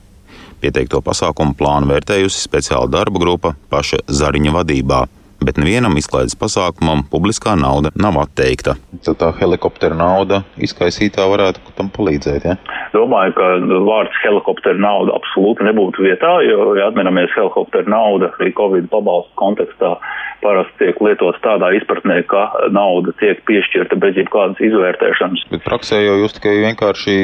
Pieteikto 0.62 1.02
pasākumu 1.06 1.58
plānu 1.58 1.90
vērtējusi 1.90 2.46
speciāla 2.46 2.90
darba 2.90 3.22
grupa 3.22 3.56
paša 3.74 4.06
Zariņa 4.06 4.54
vadībā 4.60 5.06
bet 5.46 5.60
nevienam 5.62 5.96
izklaides 6.00 6.36
pasākumam 6.40 7.06
publiskā 7.12 7.56
nauda 7.60 7.92
nav 8.00 8.18
atteikta. 8.24 8.76
Tad 9.06 9.20
tā 9.22 9.32
helikoptera 9.40 9.98
nauda 9.98 10.42
izkaisītā 10.58 11.28
varētu 11.32 11.76
tam 11.78 11.92
palīdzēt. 11.96 12.48
Ja? 12.50 12.58
Domāju, 12.96 13.36
ka 13.38 13.50
vārds 13.88 14.20
helikoptera 14.24 14.80
nauda 14.82 15.16
absolūti 15.20 15.68
nebūtu 15.68 16.06
vietā, 16.06 16.36
jo, 16.48 16.74
ja 16.80 16.90
atminamies, 16.90 17.34
helikoptera 17.38 17.88
nauda 17.92 18.32
arī 18.40 18.54
Covid 18.58 18.90
pabalstu 18.92 19.36
kontekstā 19.40 19.96
parasti 20.46 20.78
tiek 20.84 21.00
lietots 21.02 21.42
tādā 21.46 21.72
izpratnē, 21.78 22.20
ka 22.30 22.46
nauda 22.74 23.14
tiek 23.22 23.42
piešķirta 23.50 23.98
bez 24.02 24.20
jebkādas 24.20 24.62
izvērtēšanas. 24.68 25.48
Bet 25.54 25.66
praksē 25.66 26.04
jau 26.04 26.20
jūs 26.22 26.38
tikai 26.38 26.60
vienkārši 26.68 27.18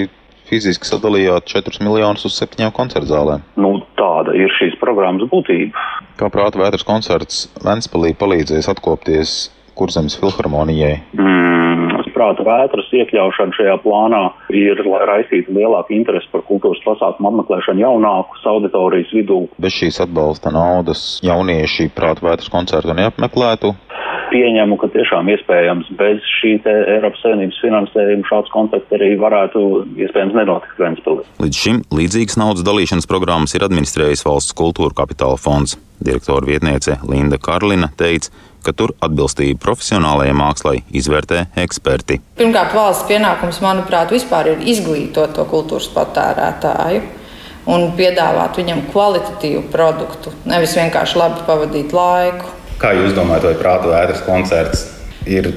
fiziski 0.52 0.90
sadalījāt 0.90 1.48
4 1.52 1.82
miljonus 1.86 2.28
uz 2.28 2.36
septiņām 2.42 2.76
koncertzālēm. 2.76 3.46
Nu, 3.62 3.78
tāda 4.00 4.36
ir 4.38 4.52
šīs 4.60 4.78
programmas 4.82 5.30
būtība. 5.32 5.88
Kā 6.20 6.30
prāta 6.34 6.62
vētras 6.62 6.86
koncerts 6.88 7.48
Ventspēlī 7.64 8.14
palīdzēs 8.20 8.70
atkopties 8.72 9.36
Kurzemes 9.80 10.18
filharmonijai? 10.20 10.98
Mm, 11.16 12.02
prāta 12.16 12.44
vētras 12.46 12.90
iekļaušana 12.94 13.56
šajā 13.58 13.78
plānā 13.86 14.22
ir, 14.54 14.82
lai 14.86 15.02
raisītu 15.10 15.56
lielāku 15.56 15.96
interesi 15.96 16.30
par 16.34 16.44
kultūras 16.48 16.82
pasākumu 16.86 17.32
apmeklēšanu 17.32 17.86
jaunākus 17.86 18.46
auditorijas 18.52 19.14
vidū. 19.16 19.40
Bez 19.62 19.78
šīs 19.80 20.02
atbalsta 20.06 20.54
naudas 20.54 21.20
jaunieši 21.26 21.90
prāta 21.96 22.28
vētras 22.28 22.52
koncertu 22.54 22.96
neapmeklētu 22.98 23.74
pieņemu, 24.32 24.78
ka 24.82 24.90
tiešām 24.94 25.30
iespējams 25.36 25.92
bez 26.00 26.24
šī 26.40 26.54
Eiropas 26.66 27.22
Savienības 27.24 27.60
finansējuma 27.64 28.30
šāds 28.30 28.54
kontakts 28.54 28.96
arī 28.96 29.14
varētu 29.20 29.64
iespējams 30.06 30.38
nenotikt 30.38 30.82
Ventspilī. 30.82 31.26
Līdz 31.44 31.62
šim 31.64 31.82
līdzīgas 31.94 32.40
naudas 32.42 32.66
dalīšanas 32.68 33.10
programmas 33.12 33.56
ir 33.58 33.68
administrējis 33.68 34.26
valsts 34.28 34.56
kultūra 34.58 34.96
kapitāla 35.04 35.40
fonds. 35.42 35.78
Direktora 36.02 36.48
vietniece 36.48 36.98
Linda 37.06 37.38
Karlina 37.38 37.92
teica, 37.98 38.32
ka 38.66 38.74
tur 38.78 38.94
atbilstību 39.06 39.60
profesionālajai 39.62 40.34
mākslai 40.38 40.76
izvērtē 40.98 41.44
eksperti. 41.62 42.20
Pirmkārt, 42.40 42.74
valsts 42.78 43.08
pienākums, 43.10 43.62
manuprāt, 43.62 44.14
vispār 44.14 44.54
ir 44.54 44.64
izglītot 44.74 45.36
to 45.38 45.46
kultūras 45.50 45.90
patērētāju 45.94 47.04
un 47.70 47.92
piedāvāt 47.98 48.58
viņam 48.58 48.88
kvalitatīvu 48.90 49.68
produktu, 49.74 50.34
nevis 50.50 50.74
vienkārši 50.78 51.22
labi 51.22 51.46
pavadīt 51.46 51.94
laiku. 51.94 52.58
Kā 52.82 52.96
jūs 52.98 53.14
domājat, 53.14 53.46
vai 53.46 53.58
prāta 53.60 53.92
vētras 53.92 54.24
koncerts 54.26 54.88
ir 55.30 55.52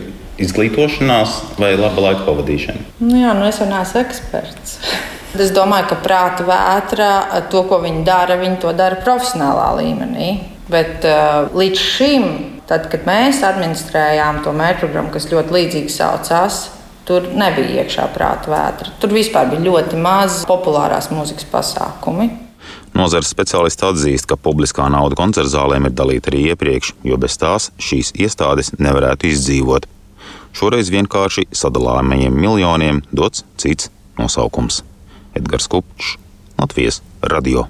izglītošanās 0.44 1.56
vai 1.56 1.72
laba 1.78 2.10
laika 2.10 2.26
pavadīšana? 2.26 2.84
Nu 3.00 3.16
jā, 3.22 3.32
nu 3.38 3.46
es 3.48 3.60
jau 3.62 3.68
neesmu 3.70 4.02
eksperts. 4.04 4.78
Es 5.34 5.48
domāju, 5.50 5.88
ka 5.90 5.96
prāta 5.98 6.44
vētra, 6.46 7.06
to, 7.50 7.64
ko 7.66 7.80
viņi 7.82 8.04
dara, 8.06 8.36
viņi 8.38 8.60
to 8.62 8.70
dara 8.78 9.00
profesionālā 9.02 9.64
līmenī. 9.80 10.28
Bet 10.70 11.02
uh, 11.10 11.48
līdz 11.50 11.80
šim, 11.82 12.28
tad, 12.70 12.86
kad 12.92 13.02
mēs 13.08 13.42
administrējām 13.42 14.44
to 14.44 14.52
mērķprogrammu, 14.54 15.10
kas 15.10 15.26
ļoti 15.32 15.56
līdzīgi 15.56 15.90
saucās, 15.90 16.60
tur 17.08 17.26
nebija 17.34 17.82
iekšā 17.82 18.06
prāta 18.14 18.52
vētra. 18.54 18.94
Tur 19.02 19.10
vispār 19.16 19.50
bija 19.50 19.66
ļoti 19.66 19.98
maz 20.06 20.44
populārās 20.46 21.10
mūzikas 21.10 21.50
pasākumi. 21.50 22.30
Nozares 22.94 23.32
speciālisti 23.32 23.88
atzīst, 23.88 24.28
ka 24.30 24.38
publiskā 24.38 24.86
nauda 24.92 25.18
koncertzālēm 25.18 25.88
ir 25.88 25.96
dalīta 25.98 26.30
arī 26.30 26.44
iepriekš, 26.52 26.92
jo 27.02 27.18
bez 27.18 27.34
tās 27.42 27.72
šīs 27.82 28.12
iestādes 28.14 28.70
nevarētu 28.78 29.32
izdzīvot. 29.32 29.88
Šoreiz 30.54 30.92
vienkārši 30.94 31.48
sadalāmajiem 31.50 32.38
miljoniem 32.38 33.02
dots 33.10 33.42
cits 33.58 33.90
nosaukums- 34.20 34.84
Edgars 35.38 35.66
Kupčs, 35.66 36.16
Latvijas 36.58 37.02
radio. 37.22 37.66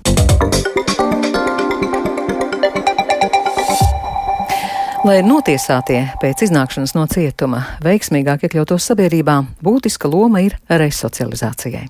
Lai 5.05 5.19
notiesātie 5.21 5.99
pēc 6.17 6.47
iznākšanas 6.47 6.95
no 6.97 7.03
cietuma 7.13 7.59
veiksmīgāk 7.85 8.47
iekļautos 8.47 8.87
sabiedrībā, 8.89 9.35
būtiska 9.61 10.09
loma 10.09 10.41
ir 10.41 10.55
resocializācijai. 10.73 11.83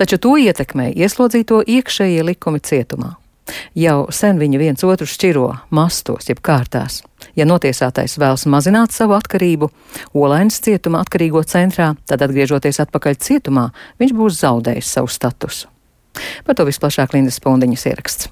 Taču 0.00 0.16
to 0.16 0.32
ietekmē 0.40 0.86
ieslodzīto 0.96 1.60
iekšējie 1.68 2.24
likumi 2.24 2.64
cietumā. 2.64 3.10
Jau 3.76 4.08
sen 4.08 4.40
viņi 4.40 4.62
viens 4.62 4.86
otru 4.88 5.04
šķiro 5.04 5.50
mastos, 5.68 6.30
jeb 6.32 6.40
kārtās. 6.40 7.02
Ja 7.36 7.44
notiesātais 7.44 8.16
vēlas 8.16 8.48
mazināt 8.48 8.96
savu 8.96 9.18
atkarību, 9.20 9.68
Olainas 10.16 10.56
cietuma 10.64 11.04
atkarīgo 11.04 11.44
centrā, 11.44 11.92
tad 12.08 12.24
atgriežoties 12.24 12.80
atpakaļ 12.88 13.20
cietumā, 13.20 13.68
viņš 14.00 14.16
būs 14.16 14.40
zaudējis 14.40 14.96
savu 14.96 15.12
statusu. 15.12 15.68
Par 16.48 16.56
to 16.56 16.64
visplašāk 16.64 17.12
Lindas 17.12 17.36
Pundiņas 17.44 17.90
ieraksts. 17.92 18.30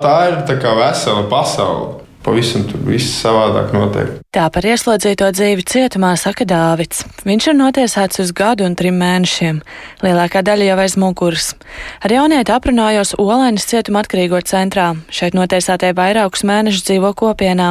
Tā 0.00 0.20
ir 0.30 0.46
tā 0.48 0.56
kā 0.56 0.72
vesela 0.80 1.28
pasaule. 1.28 2.06
Pavisam 2.20 2.66
tur 2.68 2.82
viss 2.84 3.14
savādāk 3.22 3.70
notiek. 3.72 4.18
Tā 4.36 4.44
par 4.52 4.66
ieslodzīto 4.68 5.30
dzīvi 5.32 5.64
cietumā 5.64 6.10
saka 6.20 6.44
Dāvids. 6.44 7.00
Viņš 7.24 7.46
ir 7.48 7.56
notiesāts 7.56 8.20
uz 8.20 8.32
gadu 8.36 8.66
un 8.68 8.76
trim 8.76 8.98
mēnešiem. 9.00 9.62
Lielākā 10.04 10.42
daļa 10.44 10.66
jau 10.68 10.76
aiz 10.82 10.96
muguras. 11.00 11.46
Ar 12.04 12.12
jaunieti 12.12 12.52
aprunājos 12.52 13.14
Olainas 13.16 13.64
cietuma 13.70 14.02
atkarīgo 14.04 14.42
centrā. 14.44 14.90
Šeit 15.08 15.38
notiesātie 15.38 15.94
vairākus 15.96 16.44
mēnešus 16.44 16.84
dzīvo 16.90 17.14
kopienā. 17.16 17.70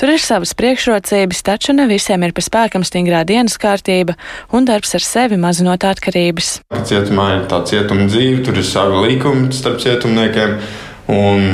Tur 0.00 0.14
ir 0.16 0.24
savas 0.24 0.56
priekšrocības, 0.56 1.44
taču 1.44 1.76
ne 1.76 1.84
visiem 1.92 2.24
ir 2.24 2.32
pa 2.32 2.40
spēkam 2.48 2.88
stingrā 2.88 3.20
dienas 3.28 3.60
kārtība 3.60 4.16
un 4.56 4.64
darbs 4.64 4.96
ar 4.96 5.04
sevi 5.04 5.36
mazinot 5.36 5.84
atkarības. 5.84 6.56
Cietumā 6.88 7.30
ir 7.36 7.46
tā 7.52 7.60
cietuma 7.68 8.08
dzīve, 8.08 8.40
tur 8.48 8.56
ir 8.56 8.64
savi 8.64 9.06
līkumi 9.10 9.52
starp 9.52 9.84
cietumniekiem. 9.84 10.60
Un 11.12 11.50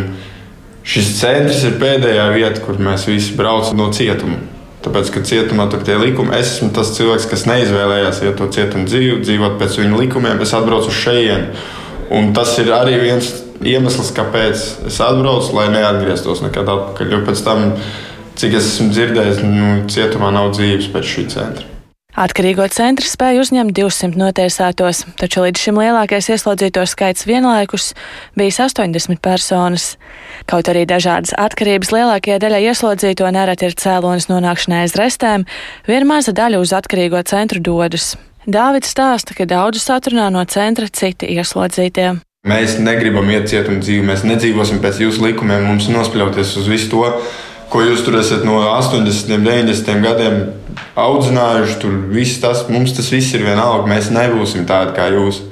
Šis 0.91 1.11
centrs 1.21 1.61
ir 1.69 1.77
pēdējā 1.79 2.25
vieta, 2.35 2.61
kur 2.65 2.81
mēs 2.83 3.05
visi 3.07 3.37
braucam 3.39 3.79
no 3.79 3.93
cietuma. 3.95 4.41
Tāpēc, 4.83 5.13
ka 5.15 5.21
cietumā 5.29 5.69
tur 5.71 5.85
tie 5.87 5.95
likumi, 6.01 6.33
es 6.35 6.57
esmu 6.57 6.71
tas 6.75 6.91
cilvēks, 6.97 7.29
kas 7.31 7.45
neizvēlējās 7.47 8.23
iet 8.25 8.39
to 8.41 8.49
cietumu 8.51 8.89
dzīvi, 8.89 9.21
dzīvot 9.23 9.59
pēc 9.61 9.77
viņu 9.83 10.01
likumiem. 10.01 10.41
Es 10.43 10.55
atbraucu 10.57 10.91
uz 10.91 10.99
šejienu. 10.99 11.53
Un 12.17 12.33
tas 12.35 12.57
ir 12.59 12.73
arī 12.75 12.97
viens 13.05 13.29
iemesls, 13.63 14.11
kāpēc 14.17 14.65
es 14.91 15.01
atbraucu, 15.05 15.53
lai 15.61 15.69
neatgrieztos 15.77 16.43
nekad 16.43 16.73
atpakaļ. 16.75 17.13
Jo 17.15 17.21
pēc 17.29 17.45
tam, 17.47 17.69
cik 18.41 18.57
es 18.59 18.73
esmu 18.73 18.91
dzirdējis, 18.91 19.45
nu, 19.47 19.75
cietumā 19.95 20.33
nav 20.35 20.51
dzīves 20.57 20.91
pēc 20.91 21.13
šī 21.13 21.29
centra. 21.37 21.80
Atkarīgo 22.19 22.65
centru 22.75 23.07
spēja 23.07 23.39
uzņemt 23.45 23.71
200 23.77 24.19
notiesātos, 24.19 25.05
taču 25.21 25.45
līdz 25.45 25.63
šim 25.63 25.77
lielākais 25.79 26.27
ieslodzīto 26.35 26.83
skaits 26.91 27.27
vienlaikus 27.29 27.93
bijis 28.39 28.59
80 28.65 29.21
personas. 29.23 29.93
Kaut 30.51 30.67
arī 30.73 30.83
dažādas 30.91 31.37
atkarības 31.39 31.93
lielākajai 31.95 32.41
daļai 32.43 32.65
ieslodzīto 32.67 33.31
nereti 33.31 33.69
ir 33.69 33.77
cēlonis 33.79 34.27
nonākšanai 34.31 34.83
aiz 34.87 34.97
restēm, 34.99 35.47
viena 35.87 36.09
maza 36.11 36.35
daļa 36.35 36.59
uz 36.59 36.75
atkarīgo 36.75 37.23
centru 37.31 37.63
dodas. 37.63 38.17
Dāvids 38.51 38.91
stāsta, 38.91 39.37
ka 39.37 39.47
daudzus 39.47 39.87
atrunā 39.95 40.27
no 40.35 40.43
centra 40.51 40.89
citi 40.91 41.31
ieslodzītie. 41.37 42.17
Mēs 42.51 42.79
negribam 42.81 43.29
iet 43.31 43.51
cietumā 43.53 43.85
dzīvi, 43.85 44.03
mēs 44.09 44.25
nedzīvosim 44.27 44.81
pēc 44.83 45.03
jūsu 45.05 45.29
likumiem, 45.29 45.67
mums 45.69 45.91
nospļauties 45.93 46.57
uz 46.59 46.71
visu 46.73 46.89
to, 46.91 47.05
ko 47.71 47.85
jūs 47.85 48.03
tur 48.03 48.17
esat 48.19 48.43
no 48.49 48.63
80, 48.65 49.29
90 49.31 50.03
gadiem 50.03 50.41
audzinājuši. 50.99 51.79
Tur 51.83 51.97
viss 52.13 52.41
tas, 52.43 52.65
mums 52.73 52.95
tas 52.97 53.11
viss 53.13 53.35
ir 53.37 53.45
vienalga. 53.47 53.89
Mēs 53.91 54.11
nebūsim 54.15 54.67
tādi 54.69 54.97
kā 54.97 55.11
jūs. 55.15 55.43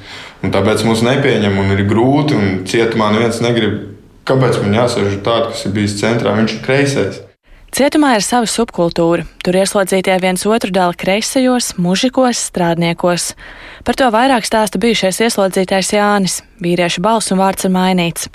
Un 0.45 0.53
tāpēc 0.55 0.85
mums 0.87 1.03
nepieņem 1.07 1.57
un 1.59 1.73
ir 1.75 1.87
grūti. 1.89 2.37
Un 2.39 2.61
cietumā 2.69 3.13
neviens 3.15 3.41
negrib. 3.45 3.81
Kāpēc 4.29 4.61
man 4.61 4.77
jāsaka 4.77 5.17
tāds, 5.25 5.55
kas 5.55 5.65
ir 5.65 5.75
bijis 5.77 5.97
centrā? 6.03 6.35
Viņš 6.37 6.55
ir 6.59 6.63
kreisais. 6.67 7.25
Cietumā 7.69 8.15
ir 8.17 8.25
sava 8.25 8.49
subkultūra. 8.49 9.27
Tur 9.45 9.57
ieslodzītie 9.61 10.15
viens 10.23 10.45
otru 10.49 10.73
dala 10.73 10.97
kreisajos, 10.97 11.75
mužikos, 11.77 12.41
strādniekos. 12.49 13.35
Par 13.85 13.99
to 13.99 14.09
vairāk 14.13 14.49
stāsta 14.49 14.81
bijušais 14.81 15.21
ieslodzītais 15.27 15.93
Jānis. 15.93 16.41
Vīriešu 16.65 17.05
balss 17.05 17.35
un 17.35 17.43
vārds 17.43 17.69
ir 17.69 17.75
mainīts. 17.75 18.31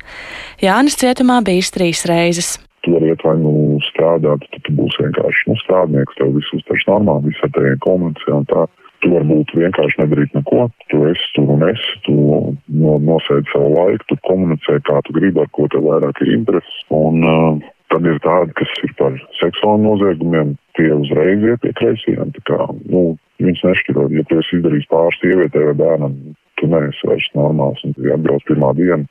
Jānis 0.62 1.00
cietumā 1.02 1.42
bijis 1.46 1.74
trīs 1.74 2.06
reizes 2.10 2.60
tu 2.84 2.94
vari 2.94 3.12
iet 3.12 3.24
vai 3.26 3.36
nu 3.40 3.80
strādāt, 3.90 4.46
tad 4.52 4.64
tu 4.68 4.76
būsi 4.78 5.06
vienkārši 5.06 5.50
nu, 5.50 5.58
strādnieks, 5.64 6.18
tev 6.20 6.34
viss 6.38 6.56
uztverš 6.58 6.88
normāli, 6.90 7.32
viss 7.32 7.46
ar 7.46 7.54
tevi 7.56 7.76
komunicē 7.86 8.40
un 8.40 8.48
tā. 8.52 8.66
Tu 9.04 9.12
vari 9.12 9.28
būt 9.28 9.52
vienkārši 9.60 10.00
nedarīt 10.00 10.36
neko. 10.38 10.66
Tu 10.92 11.00
esi 11.10 11.32
tur 11.36 11.50
un 11.58 11.64
es, 11.68 11.86
tu 12.06 12.14
no, 12.16 12.94
nosēdi 13.04 13.52
savu 13.52 13.74
laiku, 13.74 14.08
tu 14.08 14.20
komunicē, 14.30 14.78
kā 14.88 15.02
tu 15.04 15.16
gribi, 15.18 15.42
ar 15.44 15.50
ko 15.56 15.68
tev 15.72 15.84
vairāk 15.90 16.22
ir 16.24 16.32
intereses. 16.38 16.78
Un 16.96 17.20
uh, 17.28 17.66
tad 17.92 18.08
ir 18.08 18.20
tādi, 18.24 18.56
kas 18.60 18.72
ir 18.88 18.96
par 19.00 19.18
seksuāliem 19.42 19.88
noziegumiem, 19.90 20.56
tie 20.80 20.88
uzreiz 20.96 21.44
iet 21.44 21.64
pie 21.66 21.74
kreisajiem. 21.80 22.32
Nu, 22.90 23.04
viņus 23.44 23.66
nešķiro, 23.68 24.08
ja 24.16 24.24
tu 24.30 24.40
esi 24.40 24.60
izdarījis 24.60 24.90
pāris 24.92 25.20
sievietē 25.22 25.68
vai 25.68 25.76
bērnam, 25.84 26.16
tu 26.60 26.72
neesi 26.72 27.10
vairs 27.10 27.28
normāls. 27.38 27.84
Un, 27.88 27.96
ja 28.08 28.16
atbrauc 28.16 28.48
pirmā 28.48 28.72
diena, 28.80 29.04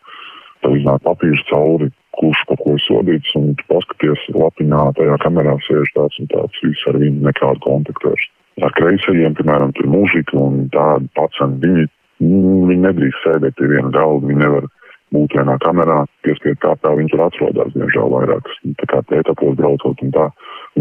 tev 0.65 0.79
iznāk 0.79 1.05
papīrs 1.05 1.45
cauri, 1.51 1.93
kurš 2.19 2.45
par 2.49 2.61
ko 2.61 2.77
ir 2.77 2.85
sodīts, 2.85 3.33
un 3.39 3.55
tu 3.59 3.67
paskaties 3.71 4.29
lapiņā, 4.37 4.83
tajā 4.99 5.17
kamerā 5.25 5.57
sēž 5.67 5.95
tāds 5.97 6.21
un 6.23 6.31
tāds, 6.33 6.63
viss 6.65 6.87
ar 6.91 7.01
viņu 7.01 7.27
nekādu 7.29 7.65
kontaktu 7.65 8.13
vairs. 8.13 8.29
Ar 8.63 8.75
kreisajiem, 8.77 9.35
piemēram, 9.39 9.73
tur 9.79 9.89
mūžīgi 9.89 10.37
un 10.37 10.67
tādi 10.75 11.09
paceni, 11.17 11.59
viņi, 11.65 11.89
nu, 12.29 12.55
viņi 12.69 12.87
nedrīkst 12.87 13.27
sēdēt 13.27 13.57
pie 13.57 13.71
viena 13.73 13.93
galda, 13.95 14.29
viņi 14.29 14.45
nevar 14.45 14.69
būt 15.13 15.37
vienā 15.37 15.57
kamerā, 15.65 16.03
piespied 16.25 16.61
kāpā, 16.65 16.95
viņi 16.99 17.13
tur 17.13 17.25
atrodas, 17.27 17.73
diemžēl 17.77 18.13
vairākas, 18.13 18.61
tā 18.81 18.89
kā 18.93 19.03
tētapos 19.11 19.59
braucot 19.61 20.05
un 20.05 20.15
tā. 20.15 20.29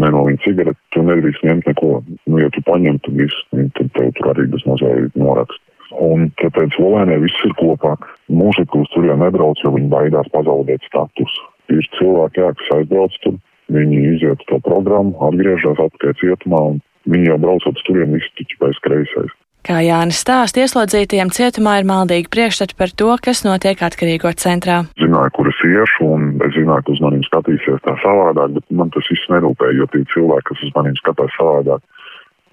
Ne 0.00 0.08
no 0.12 0.24
viņa 0.28 0.40
cigareti, 0.44 0.80
tu 0.94 1.02
nedrīkst 1.04 1.44
ņemt 1.44 1.68
neko. 1.68 1.90
Nu, 2.30 2.38
ja 2.40 2.48
tu 2.54 2.62
paņem, 2.64 3.00
tad 3.04 3.18
viss, 3.18 3.44
tad 3.52 3.92
tev 3.98 4.12
tur 4.16 4.30
arī 4.32 4.48
bez 4.52 4.64
mazliet 4.68 5.18
norakst. 5.20 5.60
Un 6.00 6.30
tāpēc 6.40 6.76
Slovenijā 6.76 7.20
viss 7.22 7.44
ir 7.46 7.54
kopā. 7.58 7.96
Mūžīgi 8.32 8.80
uz 8.80 8.90
turieni 8.94 9.20
nebrauc, 9.24 9.60
jo 9.64 9.74
viņi 9.74 9.90
baidās 9.92 10.30
pazaudēt 10.32 10.84
statusu. 10.88 11.48
Ir 11.72 11.84
cilvēki, 11.98 12.42
jā, 12.42 12.48
kas 12.58 12.72
aizbrauc 12.78 13.18
tur, 13.24 13.36
viņi 13.72 14.00
iziet 14.14 14.42
to 14.48 14.58
programmu, 14.64 15.14
atgriežas 15.28 15.80
atpakaļ 15.80 16.16
cietumā, 16.20 16.64
un 16.72 16.82
viņi 17.12 17.30
jau 17.30 17.38
braucot 17.44 17.78
uz 17.78 17.86
turieni, 17.86 18.18
visi 18.18 18.34
tikai 18.40 18.66
pēc 18.66 18.82
kreisais. 18.86 19.38
Kā 19.62 19.76
Jānis 19.78 20.18
stāsta, 20.18 20.64
ieslodzītajiem 20.64 21.30
cietumā 21.30 21.76
ir 21.78 21.86
maldīgi 21.86 22.26
priekšstati 22.34 22.74
par 22.74 22.90
to, 22.98 23.12
kas 23.22 23.44
notiek 23.46 23.78
atkarīgo 23.86 24.32
centrā. 24.34 24.80
Zināju, 24.98 25.30
kur 25.36 25.50
es 25.52 25.60
iešu, 25.68 26.08
un 26.16 26.24
es 26.42 26.56
zināju, 26.56 26.82
ka 26.88 26.94
uz 26.96 27.02
maniem 27.04 27.22
skatīsies 27.28 27.84
tā 27.86 27.94
savādāk, 28.02 28.56
bet 28.56 28.74
man 28.74 28.90
tas 28.90 29.06
viss 29.12 29.30
nerūpēja, 29.30 29.76
jo 29.78 29.86
tie 29.92 30.02
cilvēki, 30.16 30.48
kas 30.50 30.64
uz 30.66 30.72
maniem 30.74 30.98
skatās 30.98 31.36
savādāk, 31.38 31.84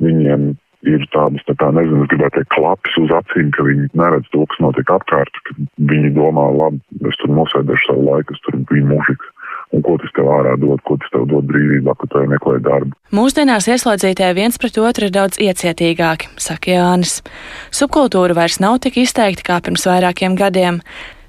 viņiem 0.06 0.52
ir 0.88 1.04
tādas, 1.14 1.44
tā 1.48 1.56
kā, 1.60 1.72
nezinu, 1.76 2.06
es 2.06 2.12
gribētu 2.14 2.40
teikt, 2.40 2.52
klapis 2.56 2.96
uz 3.02 3.12
acīm, 3.20 3.50
ka 3.56 3.66
viņi 3.68 3.90
neredz 4.00 4.30
to, 4.34 4.46
kas 4.50 4.62
notiek 4.64 4.94
apkārt, 4.96 5.42
ka 5.48 5.58
viņi 5.92 6.14
domā, 6.16 6.46
labi, 6.56 6.80
es 7.10 7.20
tur 7.20 7.34
nosēdēšu 7.36 7.92
savu 7.92 8.08
laiku, 8.08 8.36
es 8.36 8.46
tur 8.46 8.58
biju 8.72 8.88
mūžīgs. 8.94 9.36
Un 9.70 9.84
ko 9.86 10.00
tas 10.02 10.10
tev 10.18 10.26
ārā 10.34 10.56
dod, 10.58 10.82
ko 10.82 10.96
tas 10.98 11.12
tev 11.14 11.28
dod 11.30 11.46
brīvībā, 11.46 11.94
ka 12.00 12.08
tu 12.10 12.24
meklē 12.32 12.56
darbu. 12.66 12.96
Mūsdienās 13.14 13.68
ieslodzītie 13.70 14.32
viens 14.34 14.58
pret 14.58 14.80
otru 14.82 15.06
ir 15.06 15.14
daudz 15.14 15.38
iecietīgāki, 15.38 16.32
saka 16.42 16.74
Jānis. 16.74 17.20
Subkultūra 17.70 18.34
vairs 18.34 18.58
nav 18.64 18.80
tik 18.82 18.98
izteikta 19.04 19.46
kā 19.46 19.60
pirms 19.62 19.86
vairākiem 19.86 20.40
gadiem. 20.40 20.82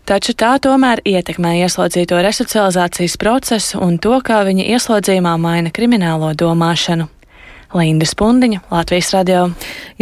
Taču 0.08 0.32
tā 0.32 0.54
tomēr 0.56 1.04
ietekmē 1.04 1.58
ieslodzīto 1.60 2.16
resocializācijas 2.24 3.20
procesu 3.20 3.84
un 3.84 4.00
to, 4.00 4.16
kā 4.24 4.40
viņi 4.48 4.70
ieslodzījumā 4.72 5.36
maina 5.36 5.70
kriminālo 5.70 6.32
domāšanu. 6.32 7.10
Linda 7.74 8.06
Spundiņa, 8.06 8.64
Latvijas 8.70 9.12
radio. 9.14 9.44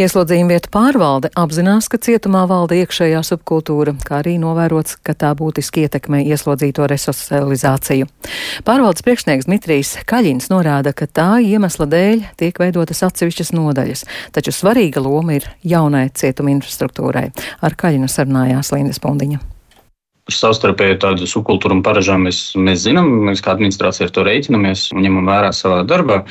Ieslodzījuma 0.01 0.55
vietu 0.55 0.71
pārvalde 0.73 1.29
apzinās, 1.37 1.85
ka 1.91 1.99
cietumā 2.01 2.47
valda 2.49 2.79
iekšējā 2.79 3.19
subkultūra, 3.27 3.93
kā 4.05 4.23
arī 4.23 4.39
novērots, 4.41 4.97
ka 5.05 5.13
tā 5.13 5.29
būtiski 5.37 5.85
ietekmē 5.85 6.23
ieslodzīto 6.31 6.87
resocializāciju. 6.89 8.09
Pārvaldes 8.65 9.05
priekšnieks 9.05 9.45
Dmitrijs 9.45 9.93
Kaļins 10.09 10.49
norāda, 10.49 10.95
ka 10.97 11.05
tā 11.05 11.29
iemesla 11.45 11.85
dēļ 11.93 12.25
tiek 12.41 12.57
veidotas 12.57 13.03
atsevišķas 13.05 13.53
nodaļas, 13.53 14.03
taču 14.33 14.55
svarīga 14.55 15.05
loma 15.05 15.37
ir 15.37 15.45
jaunai 15.61 16.07
cietuma 16.09 16.55
infrastruktūrai. 16.57 17.29
Ar 17.61 17.77
Kaļinu 17.77 18.09
sarunājās 18.09 18.73
Linda 18.73 18.97
Spundiņa 18.97 19.58
savstarpēju 20.35 20.97
tādu 21.03 21.27
subkultūru 21.29 21.77
un 21.77 21.83
paražām 21.85 22.25
mēs, 22.27 22.39
mēs 22.59 22.83
zinām, 22.85 23.09
mēs 23.27 23.43
kā 23.45 23.53
administrācija 23.55 24.07
ar 24.07 24.13
to 24.15 24.25
reiķinamies 24.27 24.89
un 24.93 25.03
ņemam 25.05 25.29
vērā 25.29 25.51
savā 25.55 25.83
darbā. 25.87 26.21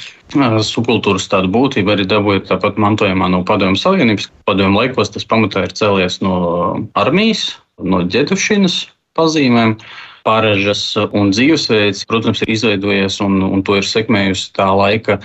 Subkultūras 0.65 1.29
tādu 1.33 1.51
būtību 1.55 1.95
arī 1.95 2.07
dabūjot 2.09 2.51
tāpat 2.51 2.81
mantojumā 2.81 3.31
no 3.33 3.43
Padomju 3.49 3.81
Savienības. 3.81 4.29
Padomju 4.49 4.83
laikos 4.83 5.15
tas 5.15 5.27
pamatā 5.29 5.67
ir 5.67 5.75
cēlies 5.79 6.21
no 6.25 6.37
armijas, 6.99 7.51
no 7.83 8.05
ģetušinas 8.05 8.85
pazīmēm. 9.19 9.79
Pārēžas 10.29 10.83
un 11.17 11.31
dzīvesveids, 11.33 12.03
protams, 12.11 12.43
ir 12.45 12.51
izveidojies 12.53 13.21
un, 13.25 13.39
un 13.47 13.63
to 13.65 13.79
ir 13.79 13.87
sekmējusi 13.87 14.51
tā 14.59 14.67
laika 14.77 15.17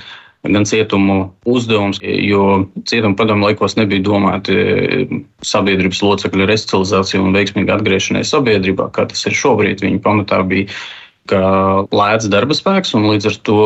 gan 0.44 0.66
cietumu 0.68 1.18
uzdevums, 1.48 2.02
jo 2.04 2.66
cietuma 2.90 3.16
padomu 3.20 3.48
laikos 3.48 3.78
nebija 3.80 4.04
domāti 4.04 4.58
sabiedrības 5.46 6.02
locekļu 6.04 6.50
resocializācija 6.50 7.22
un 7.24 7.36
veiksmīga 7.36 7.78
atgriešanās 7.78 8.34
sabiedrībā, 8.36 8.90
kā 8.96 9.08
tas 9.12 9.24
ir 9.30 9.38
šobrīd. 9.40 9.86
Viņa 9.86 10.04
pamatā 10.04 10.42
bija 10.48 10.68
kā 11.32 11.42
lēts 11.96 12.28
darba 12.32 12.56
spēks, 12.58 12.92
un 12.98 13.08
līdz 13.08 13.30
ar 13.30 13.38
to 13.48 13.60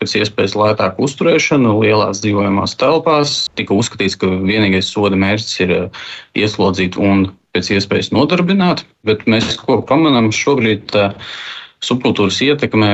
pēc 0.00 0.16
iespējas 0.22 0.56
lētāku 0.58 1.06
uzturēšanu 1.06 1.76
lielās 1.78 2.22
dzīvojamās 2.24 2.74
telpās. 2.80 3.36
Tika 3.58 3.76
uzskatīts, 3.78 4.18
ka 4.18 4.30
vienīgais 4.32 4.90
soda 4.90 5.18
mērķis 5.18 5.60
ir 5.66 5.74
ieslodzīt 6.38 6.98
un 6.98 7.28
pēc 7.54 7.70
iespējas 7.78 8.10
nodarbināt, 8.14 8.82
bet 9.06 9.24
mēs 9.30 9.54
ko 9.62 9.80
pamanām 9.86 10.32
šobrīd. 10.34 10.98
Subkultūras 11.84 12.40
ietekme 12.42 12.90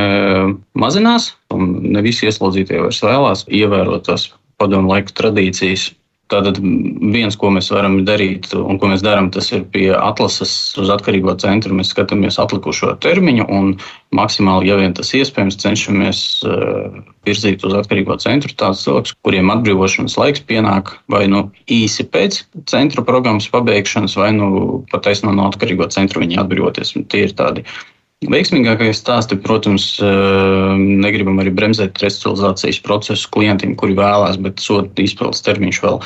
mazinās, 0.77 1.33
un 1.55 1.79
ne 1.95 2.05
visi 2.05 2.29
ieslodzītie 2.29 2.83
vairs 2.83 3.01
vēlās 3.05 3.47
ievērot 3.49 4.09
tās 4.11 4.29
padomu 4.61 4.93
laiku 4.93 5.15
tradīcijas. 5.17 5.93
Tātad 6.33 6.57
viens, 6.57 7.37
ko 7.37 7.51
mēs 7.53 7.67
varam 7.69 7.99
darīt, 8.09 8.49
un 8.57 8.79
ko 8.81 8.89
mēs 8.89 9.03
darām, 9.05 9.27
tas 9.33 9.51
ir 9.53 9.67
pie 9.75 9.91
atlases 9.93 10.73
uz 10.81 10.89
atkarīgo 10.91 11.35
centru. 11.41 11.77
Mēs 11.77 11.91
skatāmies 11.93 12.39
atlikušo 12.41 12.95
termiņu, 13.05 13.45
un 13.53 13.75
maksimāli, 14.17 14.71
ja 14.71 14.79
vien 14.81 14.97
tas 14.97 15.13
iespējams, 15.17 15.59
cenšamies 15.61 16.23
uh, 16.49 16.97
virzīt 17.29 17.65
uz 17.69 17.77
atkarīgo 17.77 18.17
centru 18.25 18.57
tādus 18.57 18.87
cilvēkus, 18.87 19.15
kuriem 19.25 19.53
atbrīvošanas 19.53 20.17
laiks 20.21 20.45
pienāk 20.49 20.95
vai 21.13 21.27
nu 21.29 21.45
īsi 21.69 22.09
pēc 22.09 22.41
centra 22.73 23.05
programmas 23.05 23.51
pabeigšanas, 23.53 24.17
vai 24.17 24.33
nu 24.37 24.81
pat 24.93 25.05
taisnām 25.05 25.37
no 25.37 25.51
atkarīgo 25.53 25.93
centra 25.93 26.25
viņi 26.25 26.41
atbrīvoties. 26.41 26.97
Tie 27.13 27.27
ir 27.29 27.37
tādi 27.37 27.69
Veiksmīgākais 28.31 29.01
stāsts, 29.01 29.37
protams, 29.45 29.99
eh, 30.01 30.75
negribam 30.79 31.41
arī 31.43 31.53
bremzēt 31.55 32.01
resocializācijas 32.03 32.81
procesu 32.85 33.31
klientiem, 33.31 33.75
kuri 33.77 33.97
vēlās, 33.99 34.41
bet 34.41 34.61
soda 34.61 34.89
izpildes 35.03 35.45
termiņš 35.45 35.81
vēl 35.85 36.01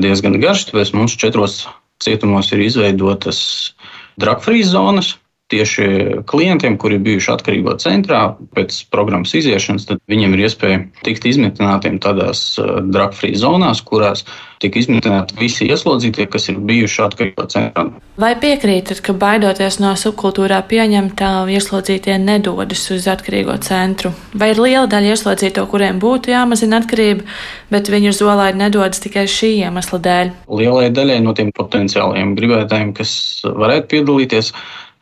diezgan 0.00 0.40
garš. 0.40 0.68
Tāpēc 0.70 0.94
mums 0.94 1.16
četros 1.16 1.66
cietumos 2.00 2.52
ir 2.52 2.62
izveidotas 2.64 3.74
dragfrīs 4.20 4.70
zonas, 4.72 5.16
tieši 5.48 5.86
klientiem, 6.28 6.76
kuri 6.76 6.98
ir 6.98 7.04
bijuši 7.06 7.32
atkarīgo 7.32 7.74
centrā 7.80 8.36
pēc 8.56 8.82
programmas 8.92 9.32
iziešanas, 9.34 9.86
tad 9.88 10.02
viņiem 10.10 10.36
ir 10.36 10.44
iespēja 10.44 10.82
tikt 11.06 11.24
izmitinātiem 11.24 11.96
tādās 12.04 12.58
drug-free 12.92 13.38
zonās, 13.40 13.80
kurās 13.80 14.26
tiek 14.62 14.76
izmitināti 14.80 15.36
visi 15.38 15.68
ieslodzītie, 15.68 16.26
kas 16.30 16.48
ir 16.52 16.58
bijuši 16.68 17.02
atkarīgo 17.04 17.46
centrā. 17.50 17.84
Vai 18.18 18.32
piekrītat, 18.40 19.00
ka 19.04 19.14
baidoties 19.14 19.78
no 19.82 19.92
subkultūrā 19.98 20.58
pieņemtā, 20.70 21.30
ieslodzītie 21.54 22.16
nedodas 22.22 22.82
uz 22.94 23.06
atkarīgo 23.10 23.54
centru? 23.64 24.12
Vai 24.38 24.50
ir 24.54 24.62
liela 24.62 24.86
daļa 24.90 25.14
ieslodzīto, 25.14 25.64
kuriem 25.70 26.00
būtu 26.02 26.34
jāmazina 26.34 26.82
atkarība, 26.82 27.26
bet 27.70 27.92
viņi 27.92 28.10
uz 28.12 28.20
zolaidi 28.22 28.62
nedodas 28.64 29.02
tikai 29.04 29.28
šī 29.30 29.54
iemesla 29.62 30.02
dēļ? 30.08 30.34
Lielai 30.60 30.90
daļai 30.94 31.22
no 31.22 31.36
tiem 31.38 31.54
potenciāliem 31.54 32.34
gribētājiem, 32.38 32.92
kas 32.98 33.14
varētu 33.46 33.92
piedalīties, 33.94 34.52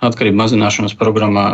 atkarību 0.05 0.42
mazināšanas 0.42 0.97
programmā 1.01 1.47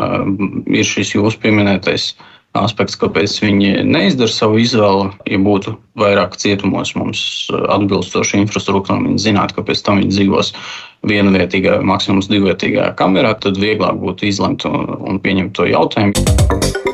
ir 0.66 0.86
šis 0.86 1.14
jūsu 1.14 1.38
pieminētais 1.42 2.12
aspekts, 2.58 2.98
kāpēc 3.00 3.34
viņi 3.42 3.82
neizdara 3.88 4.32
savu 4.32 4.60
izvēli. 4.62 5.10
Ja 5.30 5.40
būtu 5.42 5.76
vairāk 5.98 6.36
cietumos 6.40 6.94
mums 6.98 7.24
atbilstoša 7.52 8.40
infrastruktūra, 8.42 9.00
viņi 9.06 9.24
zinātu, 9.26 9.58
ka 9.58 9.66
pēc 9.70 9.84
tam 9.86 10.02
viņi 10.02 10.12
dzīvos 10.16 10.52
vienvietīgā, 11.08 11.80
maksimums 11.86 12.30
divvietīgā 12.30 12.92
kamerā, 13.00 13.34
tad 13.40 13.60
vieglāk 13.60 13.98
būtu 14.02 14.28
izlemt 14.30 14.66
un, 14.68 14.86
un 15.00 15.20
pieņemt 15.22 15.56
to 15.58 15.68
jautājumu. 15.72 16.91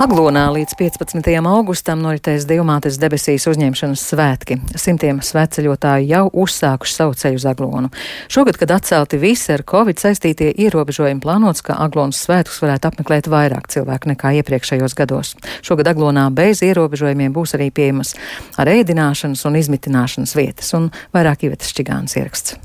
Aglonā 0.00 0.46
līdz 0.48 0.78
15. 0.80 1.26
augustam 1.44 2.00
noritēs 2.00 2.46
Divmātes 2.48 2.96
debesīs 2.96 3.44
uzņemšanas 3.50 4.00
svētki. 4.08 4.56
Simtiem 4.80 5.18
svētceļotāju 5.20 6.06
jau 6.08 6.22
uzsākuši 6.40 6.94
savu 6.96 7.18
ceļu 7.20 7.36
uz 7.36 7.44
Aglonu. 7.50 7.90
Šogad, 8.32 8.56
kad 8.56 8.72
atcelti 8.78 9.18
visi 9.20 9.52
ar 9.52 9.60
covid 9.68 10.00
saistītie 10.00 10.54
ierobežojumi, 10.64 11.20
plānots, 11.20 11.60
ka 11.66 11.76
Aglonas 11.84 12.22
svētkus 12.24 12.62
varētu 12.64 12.88
apmeklēt 12.88 13.28
vairāk 13.28 13.68
cilvēku 13.74 14.14
nekā 14.14 14.32
iepriekšējos 14.40 14.96
gados. 14.96 15.34
Šogad 15.60 15.92
Aglonā 15.92 16.30
bez 16.32 16.64
ierobežojumiem 16.64 17.36
būs 17.36 17.52
arī 17.58 17.68
pieejamas 17.68 18.14
ar 18.56 18.72
ēdināšanas 18.72 19.44
un 19.50 19.60
izmitināšanas 19.60 20.32
vietas 20.38 20.72
un 20.80 20.88
vairāk 21.12 21.44
ievetas 21.44 21.76
čigānas 21.76 22.16
ieraksts. 22.16 22.56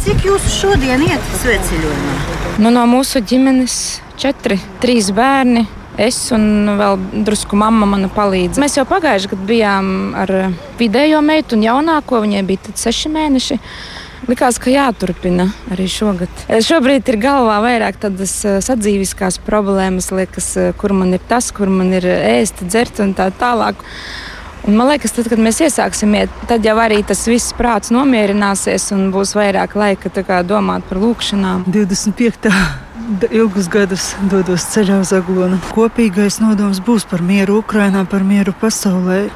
Cik 0.00 0.24
jūs 0.24 0.48
šodien 0.62 1.04
iet 1.04 1.34
svētceļojumā? 1.42 2.16
Nu, 2.64 2.72
no 2.72 2.88
mūsu 2.88 3.20
ģimenes 3.20 3.98
četri, 4.16 4.56
trīs 4.80 5.12
bērni 5.12 5.68
Es 5.98 6.18
un 6.30 6.76
vēl 6.78 6.98
drusku 7.26 7.58
mamma 7.58 7.86
man 7.90 8.06
palīdz. 8.14 8.60
Mēs 8.62 8.76
jau 8.78 8.84
pagājušajā 8.86 9.32
gadā 9.32 9.46
bijām 9.48 9.88
ar 10.14 10.32
vidējo 10.78 11.18
meitu 11.26 11.58
un 11.58 11.64
jaunāko. 11.66 12.20
Viņai 12.22 12.44
bija 12.46 12.74
seši 12.78 13.10
mēneši. 13.16 13.58
Likās, 14.28 14.60
ka 14.62 14.70
jāturpina 14.70 15.48
arī 15.74 15.88
šogad. 15.90 16.30
Šobrīd 16.62 17.06
ir 17.10 17.18
galvā 17.22 17.58
vairāk 17.64 17.98
tādas 18.02 18.32
eh, 18.46 18.58
sadzīviskās 18.62 19.40
problēmas, 19.46 20.10
liekas, 20.14 20.48
eh, 20.58 20.72
kur 20.78 20.94
man 20.94 21.14
ir 21.16 21.22
tas, 21.30 21.50
kur 21.54 21.70
man 21.72 21.94
ir 21.96 22.06
ēst, 22.06 22.62
dzert 22.66 23.02
un 23.02 23.14
tā 23.18 23.30
tālāk. 23.34 23.82
Un 24.68 24.76
man 24.78 24.90
liekas, 24.90 25.14
tad, 25.16 25.30
kad 25.30 25.40
mēs 25.42 25.62
iesāksim 25.64 26.14
iet, 26.18 26.34
tad 26.50 26.66
jau 26.66 26.74
arī 26.82 27.00
tas 27.06 27.22
viss 27.30 27.54
prāts 27.56 27.94
nomierināsies 27.94 28.90
un 28.94 29.08
būs 29.14 29.32
vairāk 29.38 29.78
laika 29.78 30.42
domāt 30.44 30.86
par 30.90 31.00
lūkšanām. 31.02 31.64
25 31.66 32.86
ilgus 33.32 33.68
gadus 33.72 34.10
dodos 34.30 34.66
ceļā 34.72 34.98
uz 35.02 35.12
Aglonu. 35.16 35.58
Kopīgais 35.72 36.38
nodoms 36.42 36.80
būs 36.84 37.06
par 37.08 37.22
mieru 37.24 37.58
Ukrainā, 37.62 38.04
par 38.08 38.24
mieru 38.26 38.52
pasaulē. 38.60 39.28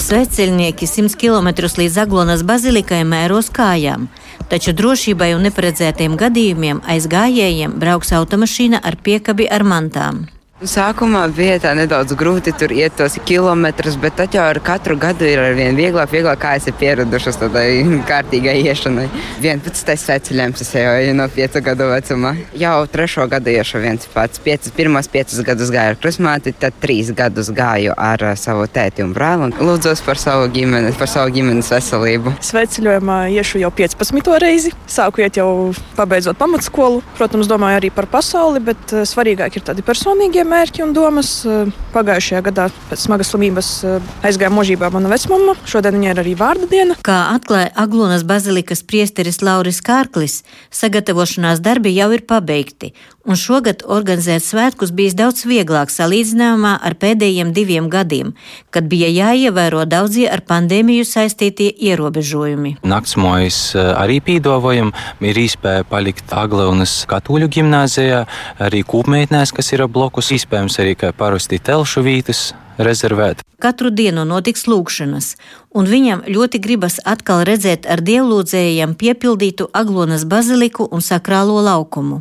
Sveceļnieki 0.00 0.88
100 0.88 1.18
km 1.20 1.50
līdz 1.80 2.00
Aglonas 2.04 2.44
bazilikai 2.46 3.02
mēros 3.04 3.50
kājām, 3.52 4.08
taču 4.48 4.72
drošībai 4.72 5.34
un 5.36 5.44
neparedzētiem 5.48 6.16
gadījumiem 6.16 6.82
aiz 6.88 7.10
gājējiem 7.10 7.76
brauks 7.82 8.14
automašīna 8.16 8.80
ar 8.82 8.96
piekabi 8.96 9.50
ar 9.50 9.66
mantām. 9.66 10.26
Sākumā 10.58 11.20
bija 11.30 11.60
tā 11.62 11.70
nedaudz 11.78 12.16
grūti 12.18 12.50
tur 12.58 12.72
iet 12.74 12.96
tos 12.98 13.14
kilometrus, 13.22 13.94
bet 14.02 14.16
tad 14.18 14.34
jau 14.34 14.42
ar 14.42 14.58
katru 14.58 14.96
gadu 14.98 15.22
ir 15.22 15.38
ar 15.38 15.52
vien 15.54 15.76
vieglāk, 15.78 16.10
vieglāk 16.10 16.40
kā 16.42 16.56
es 16.58 16.64
esmu 16.66 16.80
pieradušas 16.80 17.36
tādai 17.38 17.68
kārtīgai 18.08 18.56
iešanai. 18.66 19.04
11. 19.38 19.94
ceļojums 20.26 20.64
es 20.64 20.72
jau 20.74 21.12
no 21.14 21.28
5 21.30 21.60
gadu 21.62 21.86
vecuma. 21.92 22.32
Jau 22.58 22.72
trešo 22.90 23.28
gadu 23.30 23.52
iešu 23.54 23.82
viens 23.84 24.08
pats. 24.10 24.42
Piecus, 24.42 24.72
pirmos 24.74 25.06
5 25.12 25.44
gadus 25.46 25.70
gāju 25.70 25.92
ar 25.94 26.00
krusmāti, 26.02 26.54
tad 26.58 26.74
3 26.82 27.14
gadus 27.22 27.52
gāju 27.54 27.94
ar 27.94 28.26
savu 28.34 28.66
tēti 28.66 29.06
un 29.06 29.14
brāli. 29.14 29.52
Lūdzos 29.62 30.02
par 30.02 30.18
savu 30.18 30.50
ģimeni, 30.50 30.90
par 30.98 31.06
savu 31.14 31.30
ģimenes 31.38 31.70
veselību. 31.70 32.34
Sveceļojumā 32.50 33.20
iešu 33.36 33.62
jau 33.62 33.70
15. 33.78 34.34
reizi. 34.42 34.74
Sāku 34.90 35.22
iet 35.22 35.38
jau 35.38 35.70
pabeidzot 35.94 36.42
pamatskolu. 36.42 37.06
Protams, 37.14 37.46
domāju 37.46 37.84
arī 37.84 37.94
par 37.94 38.10
pasauli, 38.10 38.66
bet 38.72 38.98
svarīgāk 39.06 39.62
ir 39.62 39.68
tādi 39.70 39.86
personīgie 39.86 40.47
mērķi 40.48 40.84
un 40.84 40.94
domas. 40.96 41.30
Eh, 41.46 41.68
pagājušajā 41.94 42.40
gadā 42.48 42.68
pēc 42.88 43.04
smagas 43.04 43.32
slimības 43.32 43.70
eh, 43.84 44.10
aizgāja 44.28 44.52
mūžībā 44.54 44.90
mana 44.94 45.10
vecmama. 45.12 45.54
Šodien 45.68 45.98
viņai 45.98 46.14
ir 46.14 46.22
arī 46.24 46.34
vārda 46.38 46.68
diena. 46.70 46.96
Kā 47.04 47.18
atklāja 47.34 47.70
Aglonas 47.78 48.24
bazilikas 48.28 48.82
priesteris 48.86 49.42
Lauris 49.44 49.82
Kārklis, 49.84 50.42
sagatavošanās 50.74 51.62
darbi 51.64 51.94
jau 51.96 52.10
ir 52.16 52.24
pabeigti, 52.28 52.94
un 53.28 53.36
šogad 53.38 53.84
organizēt 53.86 54.44
svētkus 54.44 54.92
bijis 54.96 55.16
daudz 55.18 55.44
vieglāk 55.48 55.92
salīdzinājumā 55.92 56.74
ar 56.82 56.96
pēdējiem 57.00 57.52
diviem 57.56 57.90
gadiem, 57.92 58.32
kad 58.74 58.88
bija 58.90 59.10
jāievēro 59.12 59.84
daudzie 59.88 60.26
ar 60.32 60.42
pandēmiju 60.48 61.06
saistītie 61.08 61.68
ierobežojumi. 61.90 62.78
Naktsmojas 62.88 63.60
eh, 63.76 63.90
arī 63.94 64.20
pīdovojam, 64.24 64.94
ir 65.20 65.42
iespēja 65.44 65.86
palikt 65.88 66.32
Aglonas 66.32 67.02
katoļu 67.10 67.50
gimnāzijā, 67.58 68.24
arī 68.64 68.84
kūpmeitnēs, 68.88 69.52
kas 69.56 69.74
ir 69.76 69.86
blokus. 69.88 70.32
Iespējams 70.38 70.80
arī 70.82 70.96
kā 70.98 71.12
parasti 71.16 71.60
telšu 71.62 72.04
vītas 72.06 72.48
rezervēt. 72.78 73.42
Katru 73.58 73.90
dienu 73.90 74.22
notiks 74.22 74.68
lūkšanas, 74.70 75.32
un 75.74 75.88
viņam 75.90 76.22
ļoti 76.30 76.60
gribas 76.62 77.00
atkal 77.02 77.42
redzēt 77.48 77.88
ar 77.90 78.02
dievlūdzējiem 78.06 78.94
piepildītu 78.98 79.66
Aglonas 79.74 80.24
baziliku 80.30 80.86
un 80.94 81.02
sakrālo 81.02 81.58
laukumu. 81.66 82.20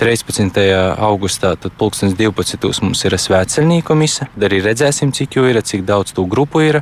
13. 0.00 0.62
augustā, 0.96 1.54
tad 1.60 1.76
2012. 1.78 2.82
mums 2.82 3.04
ir 3.04 3.18
svētceļnieku 3.20 3.98
mise, 3.98 4.30
arī 4.40 4.62
redzēsim, 4.64 5.12
cik 5.12 5.36
jau 5.36 5.44
ir, 5.50 5.60
cik 5.60 5.84
daudz 5.88 6.16
tu 6.16 6.24
grupu 6.24 6.64
ir. 6.64 6.80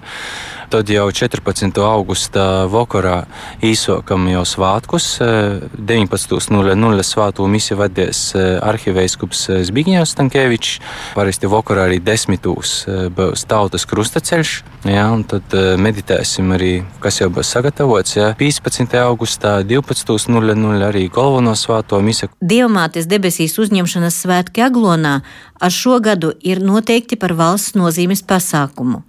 Tad 0.66 0.88
jau 0.90 1.06
14. 1.14 1.78
augustā 1.78 2.66
vakarā 2.66 3.20
īsokam 3.62 4.24
jau 4.26 4.42
svētkus. 4.42 5.04
19.00 5.22 7.04
svēto 7.06 7.46
misiju 7.46 7.78
vadīs 7.78 8.22
eh, 8.34 8.56
arhivējskups 8.66 9.44
eh, 9.54 9.60
Zbigņevs 9.68 10.14
Stankēvičs. 10.16 10.72
Parasti 11.14 11.50
vakarā 11.52 11.86
arī 11.86 12.00
10. 12.02 12.34
Eh, 12.50 13.06
būs 13.14 13.46
tautas 13.46 13.86
krustaceļš. 13.86 14.56
Jā, 14.90 15.06
tad 15.30 15.54
meditēsim 15.82 16.50
arī, 16.54 16.72
kas 17.02 17.20
jau 17.22 17.30
būs 17.30 17.48
sagatavots. 17.54 18.18
Jā. 18.18 18.32
15. 18.38 18.98
augustā 19.06 19.60
12.00 19.66 20.82
arī 20.86 21.06
galveno 21.14 21.54
svēto 21.58 22.02
misiju. 22.02 22.34
Dievmātes 22.42 23.06
debesīs 23.10 23.54
uzņemšanas 23.62 24.18
svētki 24.26 24.66
Aglonā 24.66 25.20
ar 25.60 25.70
šo 25.70 25.98
gadu 26.00 26.32
ir 26.40 26.60
noteikti 26.62 27.16
par 27.16 27.32
valsts 27.32 27.76
nozīmes 27.78 28.22
pasākumu. 28.22 29.02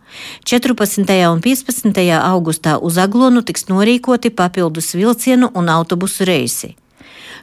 14. 0.45 1.13
un 1.31 1.41
15. 1.41 2.01
augustā 2.17 2.77
uz 2.81 2.97
Aglonu 2.97 3.43
tiks 3.43 3.67
norīkoti 3.69 4.29
papildus 4.29 4.93
vilcienu 4.95 5.51
un 5.53 5.69
autobusu 5.69 6.27
reisi. 6.27 6.75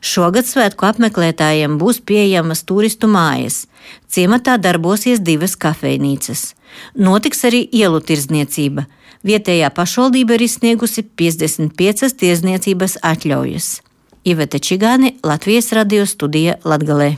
Šogad 0.05 0.45
svētku 0.45 0.85
apmeklētājiem 0.89 1.79
būs 1.81 2.03
pieejamas 2.05 2.65
turistu 2.69 3.09
mājas. 3.09 3.65
Ciematā 4.09 4.59
darbosies 4.61 5.23
divas 5.25 5.57
kafejnīcas. 5.57 6.53
Notiks 6.97 7.45
arī 7.49 7.63
ielu 7.73 8.01
tirdzniecība. 8.01 8.85
Vietējā 9.25 9.71
pašvaldība 9.73 10.37
ir 10.37 10.45
izsniegusi 10.45 11.07
55 11.17 12.13
tirdzniecības 12.21 12.99
atļaujas. 13.01 13.71
Ivete 14.25 14.61
Čigāni, 14.61 15.17
Latvijas 15.25 15.73
radio 15.73 16.05
studija 16.09 16.59
Latgalē. 16.65 17.15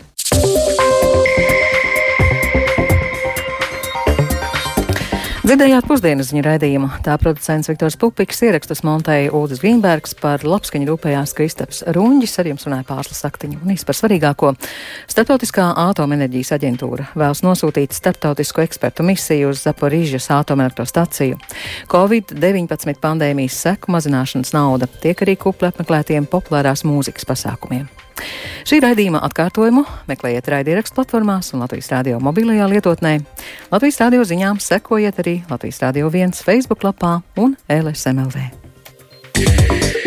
Dzirdējāt 5.46 5.86
pusdienas 5.86 6.32
ziņu 6.32 6.40
raidījumu. 6.42 6.88
Tā 7.06 7.14
producents 7.22 7.68
Viktors 7.70 7.94
Pupiks 8.02 8.40
ierakstus 8.42 8.80
montēja 8.82 9.30
Ulris 9.30 9.60
Grīnbergs 9.62 10.16
par 10.18 10.42
labskaņu 10.42 10.88
rūpējās 10.88 11.34
Kristaps 11.38 11.84
Runģis, 11.94 12.32
ar 12.42 12.48
jums 12.50 12.64
runāja 12.66 12.82
pārslas 12.88 13.22
aktiņu 13.28 13.60
un 13.62 13.70
īsti 13.76 13.86
par 13.86 13.94
svarīgāko. 13.94 14.50
Startautiskā 15.06 15.68
atomenerģijas 15.84 16.50
aģentūra 16.56 17.06
vēlas 17.14 17.44
nosūtīt 17.46 17.94
starptautisko 17.94 18.64
ekspertu 18.64 19.06
misiju 19.06 19.52
uz 19.52 19.62
Zaporīžas 19.68 20.26
atomelektrostaciju. 20.34 21.38
Covid-19 21.94 22.98
pandēmijas 22.98 23.60
seku 23.68 23.94
mazināšanas 23.94 24.50
nauda 24.56 24.90
tiek 24.98 25.22
arī 25.22 25.38
kupli 25.46 25.70
apmeklētiem 25.70 26.26
populārās 26.26 26.82
mūzikas 26.82 27.30
pasākumiem. 27.30 27.86
Šī 28.66 28.80
raidījuma 28.82 29.20
atkārtojumu 29.28 29.84
meklējiet 30.10 30.48
raidierakstu 30.54 30.98
platformās 30.98 31.52
un 31.54 31.62
Latvijas 31.64 31.92
radio 31.94 32.20
mobilajā 32.22 32.68
lietotnē. 32.72 33.18
Latvijas 33.74 34.00
radio 34.04 34.24
ziņām 34.26 34.62
sekojiet 34.62 35.22
arī 35.22 35.38
Latvijas 35.50 35.82
radio 35.84 36.10
viens 36.10 36.42
Facebook 36.42 36.86
lapā 36.86 37.20
un 37.36 37.56
LSMLV. 37.68 38.50
Yeah. 39.36 40.05